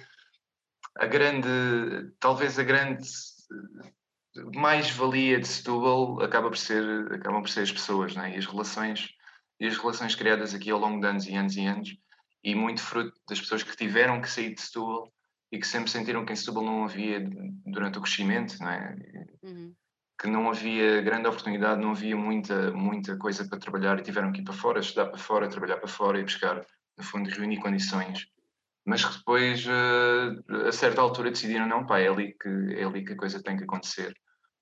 [0.97, 1.49] a grande,
[2.19, 3.03] talvez a grande
[4.55, 6.83] mais-valia de Setúbal acaba por ser,
[7.13, 8.33] acabam por ser as pessoas, né?
[8.33, 9.09] e as relações
[9.59, 11.95] e as relações criadas aqui ao longo de anos e anos e anos,
[12.43, 15.11] e muito fruto das pessoas que tiveram que sair de Setúbal
[15.51, 17.19] e que sempre sentiram que em Setúbal não havia,
[17.65, 18.95] durante o crescimento, não é?
[19.43, 19.73] Uhum.
[20.19, 24.41] que não havia grande oportunidade, não havia muita, muita coisa para trabalhar e tiveram que
[24.41, 26.65] ir para fora, estudar para fora, trabalhar para fora e buscar,
[26.97, 28.27] no fundo, reunir condições.
[28.85, 33.05] Mas que depois, eh, a certa altura, decidiram: não, pá, é ali que, é ali
[33.05, 34.13] que a coisa tem que acontecer.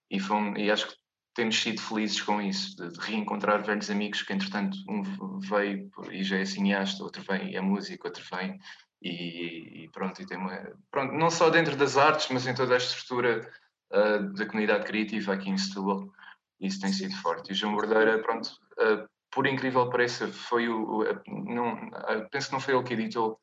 [0.10, 0.96] E, fomos, e acho que
[1.34, 6.24] temos sido felizes com isso, de, de reencontrar velhos amigos que, entretanto, um veio e
[6.24, 8.60] já é cineasta, outro vem e é músico, outro vem
[9.02, 12.74] e, e pronto, e tem uma, pronto, não só dentro das artes, mas em toda
[12.74, 13.50] a estrutura
[13.92, 16.12] uh, da comunidade criativa aqui em Setúbal,
[16.60, 17.50] isso tem sido forte.
[17.50, 22.30] E o João Bordeira, pronto, uh, por incrível que pareça, foi o, o não, uh,
[22.30, 23.40] penso que não foi ele que editou,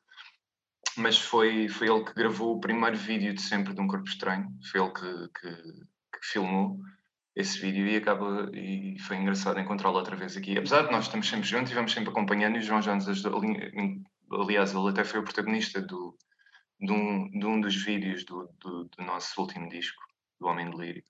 [0.95, 4.47] mas foi, foi ele que gravou o primeiro vídeo de sempre de um corpo estranho,
[4.71, 6.79] foi ele que, que, que filmou
[7.35, 10.57] esse vídeo e acaba e foi engraçado encontrá-lo outra vez aqui.
[10.57, 13.07] Apesar de nós estamos sempre juntos e vamos sempre acompanhando e o João já nos
[13.07, 13.41] ajudou,
[14.41, 16.17] aliás, ele até foi o protagonista do,
[16.79, 20.01] de, um, de um dos vídeos do, do, do nosso último disco,
[20.39, 21.03] do Homem Delírio.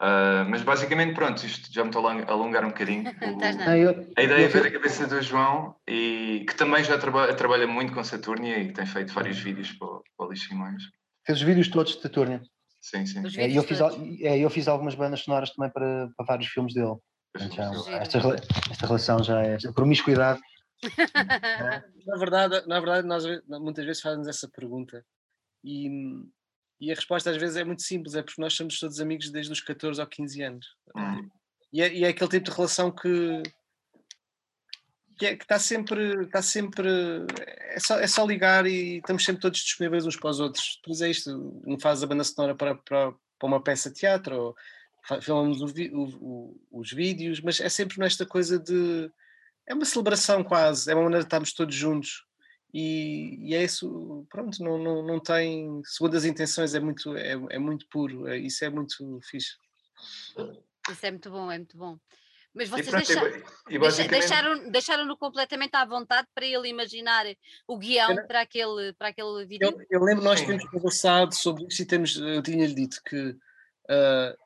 [0.00, 3.02] Uh, mas basicamente, pronto, isto já me estou a alongar um bocadinho.
[3.20, 3.72] O, Ah,
[4.16, 7.92] a ideia eu- foi da cabeça do João, e que também já traba trabalha muito
[7.92, 10.82] com Saturnia e tem feito vários vídeos para, o- para o Lixo Simões.
[11.26, 12.40] Fez os vídeos todos de Saturno.
[12.80, 13.18] Sim, sim.
[13.18, 13.80] É, e vídeos eu fiz,
[14.22, 16.96] é, eu fiz algumas bandas sonoras também para, para vários filmes dele.
[17.36, 17.88] Giro.
[17.90, 18.18] esta,
[18.70, 20.40] esta relação já é esta promiscuidade.
[22.06, 25.04] Na verdade, na verdade nós muitas vezes fazemos essa pergunta
[25.62, 25.90] e,
[26.80, 29.52] e a resposta às vezes é muito simples, é porque nós somos todos amigos desde
[29.52, 30.66] os 14 ou 15 anos.
[30.96, 31.28] Hum.
[31.72, 33.42] E é, e é aquele tipo de relação que
[35.18, 36.88] que é- está sempre, está sempre
[37.70, 40.78] é só, é só ligar e estamos sempre todos disponíveis uns para os outros.
[40.80, 44.36] Depois é isto, um faz a banda sonora para, para, para uma peça de teatro,
[44.36, 44.56] ou
[45.22, 45.60] filmamos
[46.70, 49.10] os vídeos, mas é sempre nesta coisa de
[49.66, 52.24] é uma celebração quase, é uma maneira de estarmos todos juntos.
[52.72, 57.32] E, e é isso, pronto, não, não, não tem, segundo as intenções, é muito, é,
[57.32, 59.56] é muito puro, é- isso é muito fixe.
[60.90, 61.98] Isso é muito bom, é muito bom.
[62.58, 66.68] Mas vocês pronto, deixa- e, e deixa- basicamente, deixaram, deixaram-no completamente à vontade para ele
[66.68, 67.24] imaginar
[67.66, 69.66] o guião Era- para aquele, para aquele vídeo?
[69.66, 73.36] Eu, eu lembro nós temos conversado sobre isso e temos, eu tinha-lhe dito que
[73.88, 74.36] ah,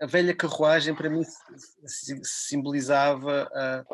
[0.00, 1.38] a velha carruagem para mim si-
[1.86, 3.84] si- simbolizava ah,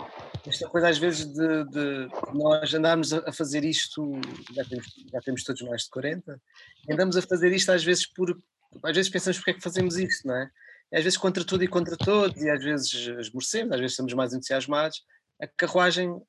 [0.47, 4.13] esta coisa às vezes de, de nós andarmos a fazer isto,
[4.53, 6.41] já temos, já temos todos mais de 40,
[6.89, 8.37] e andamos a fazer isto às vezes por,
[8.83, 10.51] às vezes pensamos porque é que fazemos isto, não é?
[10.93, 14.33] Às vezes contra tudo e contra todos, e às vezes esmorecemos, às vezes estamos mais
[14.33, 15.05] entusiasmados,
[15.41, 16.21] a carruagem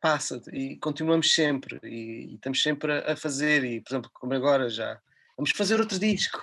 [0.00, 4.34] passa e continuamos sempre e, e estamos sempre a, a, fazer e por exemplo como
[4.34, 5.00] agora já
[5.36, 6.40] vamos fazer outro disco.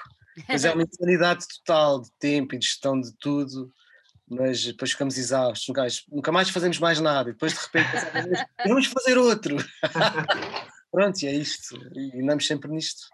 [0.48, 3.72] Mas é uma insanidade total de tempo e de gestão de tudo
[4.26, 5.68] mas depois ficamos exaustos
[6.10, 7.90] nunca mais fazemos mais nada e depois de repente
[8.66, 9.58] vamos fazer outro.
[10.92, 13.08] Pronto e é isto e andamos sempre nisto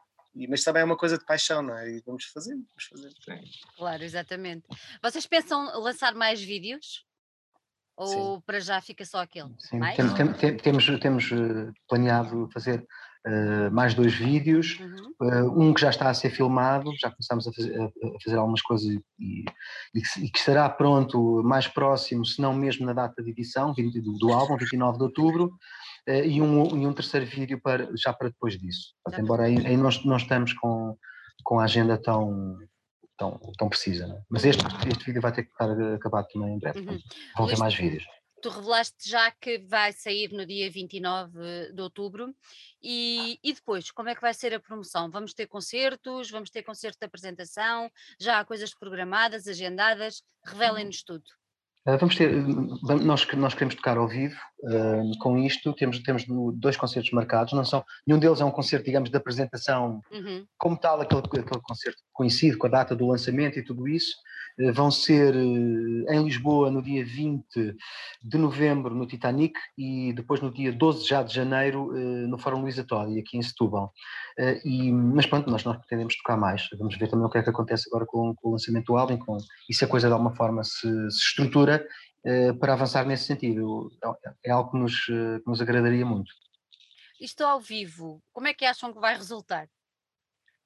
[0.49, 1.89] mas também é uma coisa de paixão, não é?
[1.89, 3.11] E vamos fazer, vamos fazer.
[3.23, 3.41] Sim.
[3.77, 4.65] Claro, exatamente.
[5.01, 7.05] Vocês pensam lançar mais vídeos?
[7.97, 8.07] Ou
[8.37, 8.43] Sim.
[8.45, 9.49] para já fica só aquele?
[9.59, 12.87] Sim, tem, tem, tem, temos, temos eh, planeado fazer
[13.27, 15.13] uh, mais dois vídeos, uhum.
[15.21, 17.89] uh, um que já está a ser filmado, já começamos a fazer, a
[18.23, 19.01] fazer algumas coisas e,
[19.93, 23.73] e, que, e, que, estará pronto mais próximo, se não mesmo na data de edição
[23.73, 25.51] do, do álbum, 29 de outubro,
[26.07, 28.93] e, um, e um terceiro vídeo para, já para depois disso.
[29.03, 30.97] Portanto, embora aí, aí nós não estamos com,
[31.43, 32.57] com a agenda tão,
[33.17, 34.07] tão, tão precisa.
[34.07, 34.21] Né?
[34.29, 36.79] Mas este, este vídeo vai ter que estar acabado também em breve.
[36.79, 36.99] Uhum.
[37.37, 38.05] Vão ter mais vídeos.
[38.41, 42.33] Tu revelaste já que vai sair no dia 29 de outubro
[42.81, 45.11] e, e depois, como é que vai ser a promoção?
[45.11, 51.25] Vamos ter concertos, vamos ter concerto de apresentação, já há coisas programadas, agendadas, revelem-nos tudo.
[51.87, 56.25] Uh, vamos ter, nós, nós queremos tocar ao vivo uh, com isto, temos, temos
[56.55, 60.45] dois concertos marcados, não são, nenhum deles é um concerto, digamos, de apresentação uhum.
[60.57, 64.13] como tal, aquele, aquele concerto conhecido com a data do lançamento e tudo isso,
[64.73, 67.75] vão ser em Lisboa no dia 20
[68.21, 71.91] de novembro no Titanic e depois no dia 12 já de janeiro
[72.27, 73.93] no Fórum Luísa Todi, aqui em Setúbal.
[74.65, 77.49] E, mas pronto, nós, nós pretendemos tocar mais, vamos ver também o que é que
[77.49, 79.37] acontece agora com, com o lançamento do álbum, com,
[79.69, 81.85] e se a coisa de alguma forma se, se estrutura
[82.25, 83.91] eh, para avançar nesse sentido.
[84.25, 86.31] É, é algo que nos, eh, que nos agradaria muito.
[87.19, 89.67] Isto ao vivo, como é que acham que vai resultar?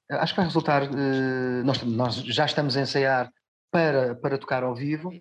[0.10, 0.84] Acho que vai resultar.
[0.84, 3.32] Eh, nós, nós já estamos a ensaiar
[3.74, 5.12] para, para tocar ao vivo,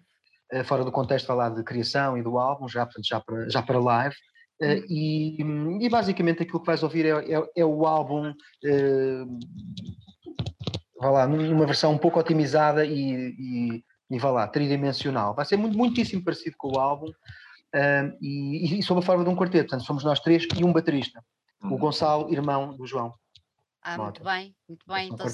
[0.67, 4.15] fora do contexto falar de criação e do álbum, já, já, para, já para live.
[4.61, 4.85] Hum.
[4.89, 8.33] E, e, basicamente aquilo que vais ouvir é, é, é o álbum,
[11.01, 15.35] vá lá, numa versão um pouco otimizada e, e, e vá lá, tridimensional.
[15.35, 19.31] Vai ser muito, muitíssimo parecido com o álbum um, e, e sob a forma de
[19.31, 19.71] um quarteto.
[19.71, 21.25] Portanto, somos nós três e um baterista,
[21.65, 21.73] uhum.
[21.73, 23.15] o Gonçalo, irmão do João.
[23.83, 25.09] Ah, muito bem, muito bem.
[25.09, 25.27] Então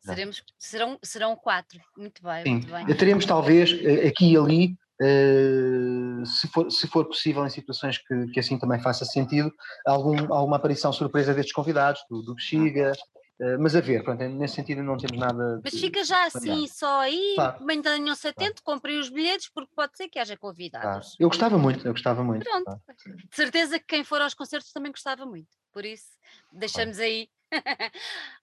[0.00, 1.80] seremos, serão, serão quatro.
[1.96, 2.50] Muito bem, Sim.
[2.52, 2.86] muito bem.
[2.96, 8.26] Teremos talvez eh, aqui e ali Uh, se, for, se for possível, em situações que,
[8.32, 9.52] que assim também faça sentido,
[9.86, 12.92] algum, alguma aparição surpresa destes convidados, do, do Bexiga,
[13.40, 15.60] Uh, mas a ver, pronto, nesse sentido não temos nada.
[15.62, 17.64] Mas fica já assim, só aí, claro.
[17.64, 18.80] mantenham-se atentos, claro.
[18.80, 20.86] comprem os bilhetes, porque pode ser que haja convidados.
[20.86, 21.16] Claro.
[21.20, 22.42] Eu gostava muito, eu gostava muito.
[22.42, 26.08] Pronto, de certeza que quem for aos concertos também gostava muito, por isso
[26.52, 27.28] deixamos aí.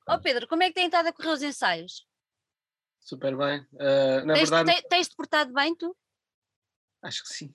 [0.08, 2.06] Ó oh, Pedro, como é que têm estado a correr os ensaios?
[3.00, 3.60] Super bem.
[3.74, 4.82] Uh, na tens, verdade.
[4.90, 5.96] Tens-te portado bem, tu?
[7.04, 7.54] Acho que sim.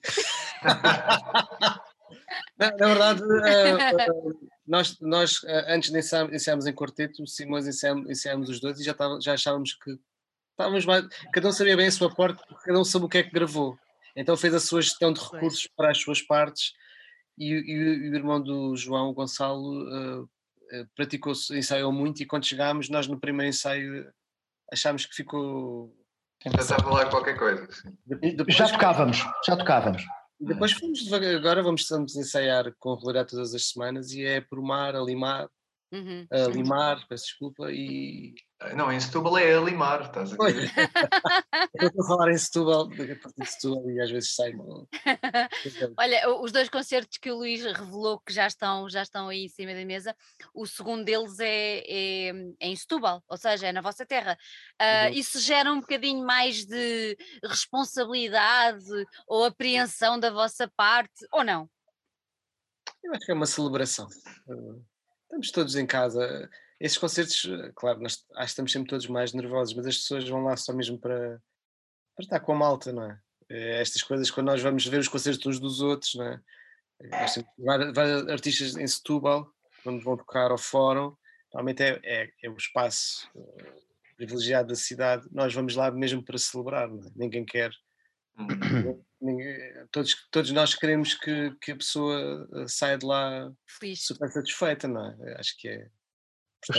[2.57, 8.49] na, na, verdade, uh, nós, nós eh, antes de ensaiarmos em quarteto, Simões ensaiámos, ensaiámos
[8.49, 9.99] os dois e já, tava, já achávamos que
[10.51, 11.05] estávamos mais.
[11.33, 13.77] Cada um sabia bem a sua parte, cada um sabe o que é que gravou.
[14.15, 16.73] Então fez a sua gestão de recursos para as suas partes
[17.37, 20.29] e, e, e o irmão do João, Gonçalo, uh,
[20.95, 24.11] praticou, ensaiou muito e quando chegámos, nós no primeiro ensaio
[24.71, 25.95] achámos que ficou.
[26.45, 27.67] Já estava lá qualquer coisa.
[28.05, 30.03] Depois, já tocávamos, já tocávamos.
[30.39, 34.59] Depois fomos devagar, agora vamos, vamos ensaiar com regularidade todas as semanas e é por
[34.59, 35.47] mar, a limar,
[35.91, 36.27] uhum.
[36.31, 38.33] a limar, peço desculpa, e
[38.75, 40.71] não, em Setúbal é a limar, estás a ver?
[41.79, 44.87] eu estou a falar em Setúbal, de Setúbal e às vezes sai mal.
[45.97, 49.49] Olha, os dois concertos que o Luís revelou que já estão, já estão aí em
[49.49, 50.15] cima da mesa,
[50.53, 52.29] o segundo deles é, é,
[52.59, 54.37] é em Setúbal, ou seja, é na vossa terra.
[54.79, 58.85] Uh, isso gera um bocadinho mais de responsabilidade
[59.27, 61.67] ou apreensão da vossa parte, ou não?
[63.03, 64.07] Eu acho que é uma celebração.
[65.31, 66.49] Estamos todos em casa
[66.81, 70.27] esses concertos, eh, claro, nós acho que estamos sempre todos mais nervosos, mas as pessoas
[70.27, 71.39] vão lá só mesmo para,
[72.15, 73.21] para estar com a malta, não é?
[73.49, 76.41] Eh, estas coisas, quando nós vamos ver os concertos uns dos outros, não é?
[77.01, 79.47] Eh, nós temos vários artistas em Setúbal,
[79.83, 81.15] quando vão tocar ao fórum,
[81.53, 83.29] normalmente é, é, é o espaço
[84.17, 86.93] privilegiado da cidade, nós vamos lá mesmo para celebrar, é?
[87.15, 87.71] ninguém quer.
[89.91, 94.05] Todos, todos nós queremos que, que a pessoa saia de lá Feliz.
[94.05, 95.35] super satisfeita, não é?
[95.39, 95.87] Acho que é,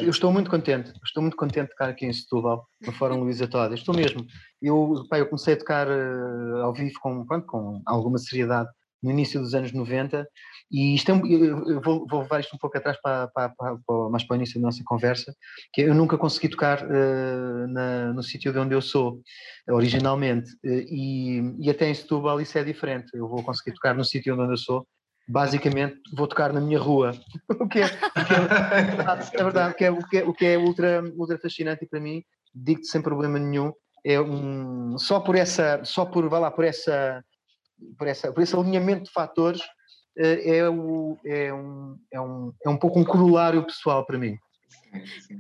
[0.01, 3.49] eu estou muito contente, estou muito contente de tocar aqui em Setúbal, no Fórum Luísa
[3.49, 3.75] Toda.
[3.75, 4.25] Estou mesmo.
[4.61, 8.71] Eu, pá, eu comecei a tocar uh, ao vivo com, pronto, com alguma seriedade
[9.03, 10.27] no início dos anos 90,
[10.71, 14.09] e isto é, eu vou, vou, levar isto um pouco atrás para, para, para, para,
[14.09, 15.35] mais para o início da nossa conversa,
[15.73, 19.21] que eu nunca consegui tocar uh, na, no sítio de onde eu sou,
[19.69, 24.05] originalmente, uh, e, e até em Setúbal isso é diferente, eu vou conseguir tocar no
[24.05, 24.87] sítio onde eu sou,
[25.29, 27.13] basicamente vou tocar na minha rua,
[27.61, 30.47] o que é, o que é, é verdade, que é, o que é, o que
[30.47, 32.23] é ultra, ultra fascinante e para mim,
[32.55, 33.73] digo-te sem problema nenhum,
[34.05, 37.25] é um, só por essa, só por, vá lá, por essa,
[37.99, 39.63] por essa, por esse alinhamento de fatores,
[40.17, 44.39] eh, é, o, é, um, é, um, é um pouco um corolário pessoal para mim.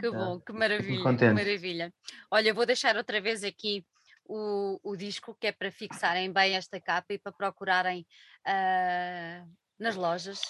[0.00, 1.94] Que bom, que maravilha, que maravilha.
[2.30, 3.84] Olha, vou deixar outra vez aqui
[4.24, 8.06] o, o disco que é para fixarem bem esta capa e para procurarem
[8.46, 10.40] uh, nas lojas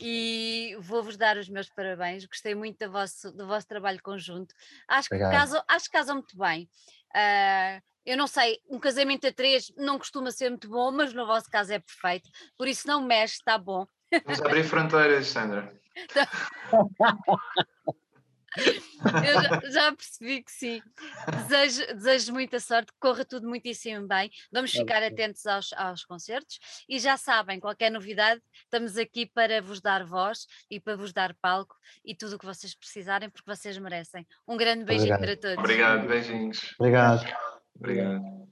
[0.00, 2.24] e vou-vos dar os meus parabéns.
[2.24, 4.54] Gostei muito do vosso, do vosso trabalho conjunto.
[4.88, 6.68] Acho que, casam, acho que casam muito bem.
[7.14, 11.26] Uh, eu não sei, um casamento a três não costuma ser muito bom, mas no
[11.26, 12.28] vosso caso é perfeito.
[12.56, 13.86] Por isso não mexe, está bom.
[14.24, 15.72] Vamos abrir fronteiras, Sandra.
[18.56, 20.82] Eu já, já, percebi que sim.
[21.48, 24.30] Desejo, desejo muita sorte, que corra tudo muitíssimo bem.
[24.52, 29.80] Vamos ficar atentos aos, aos concertos e já sabem, qualquer novidade, estamos aqui para vos
[29.80, 33.78] dar voz e para vos dar palco e tudo o que vocês precisarem, porque vocês
[33.78, 34.26] merecem.
[34.46, 35.40] Um grande beijinho Obrigado.
[35.40, 35.64] para todos.
[35.64, 36.74] Obrigado, beijinhos.
[36.78, 37.49] Obrigado.
[37.80, 38.49] Obrigado.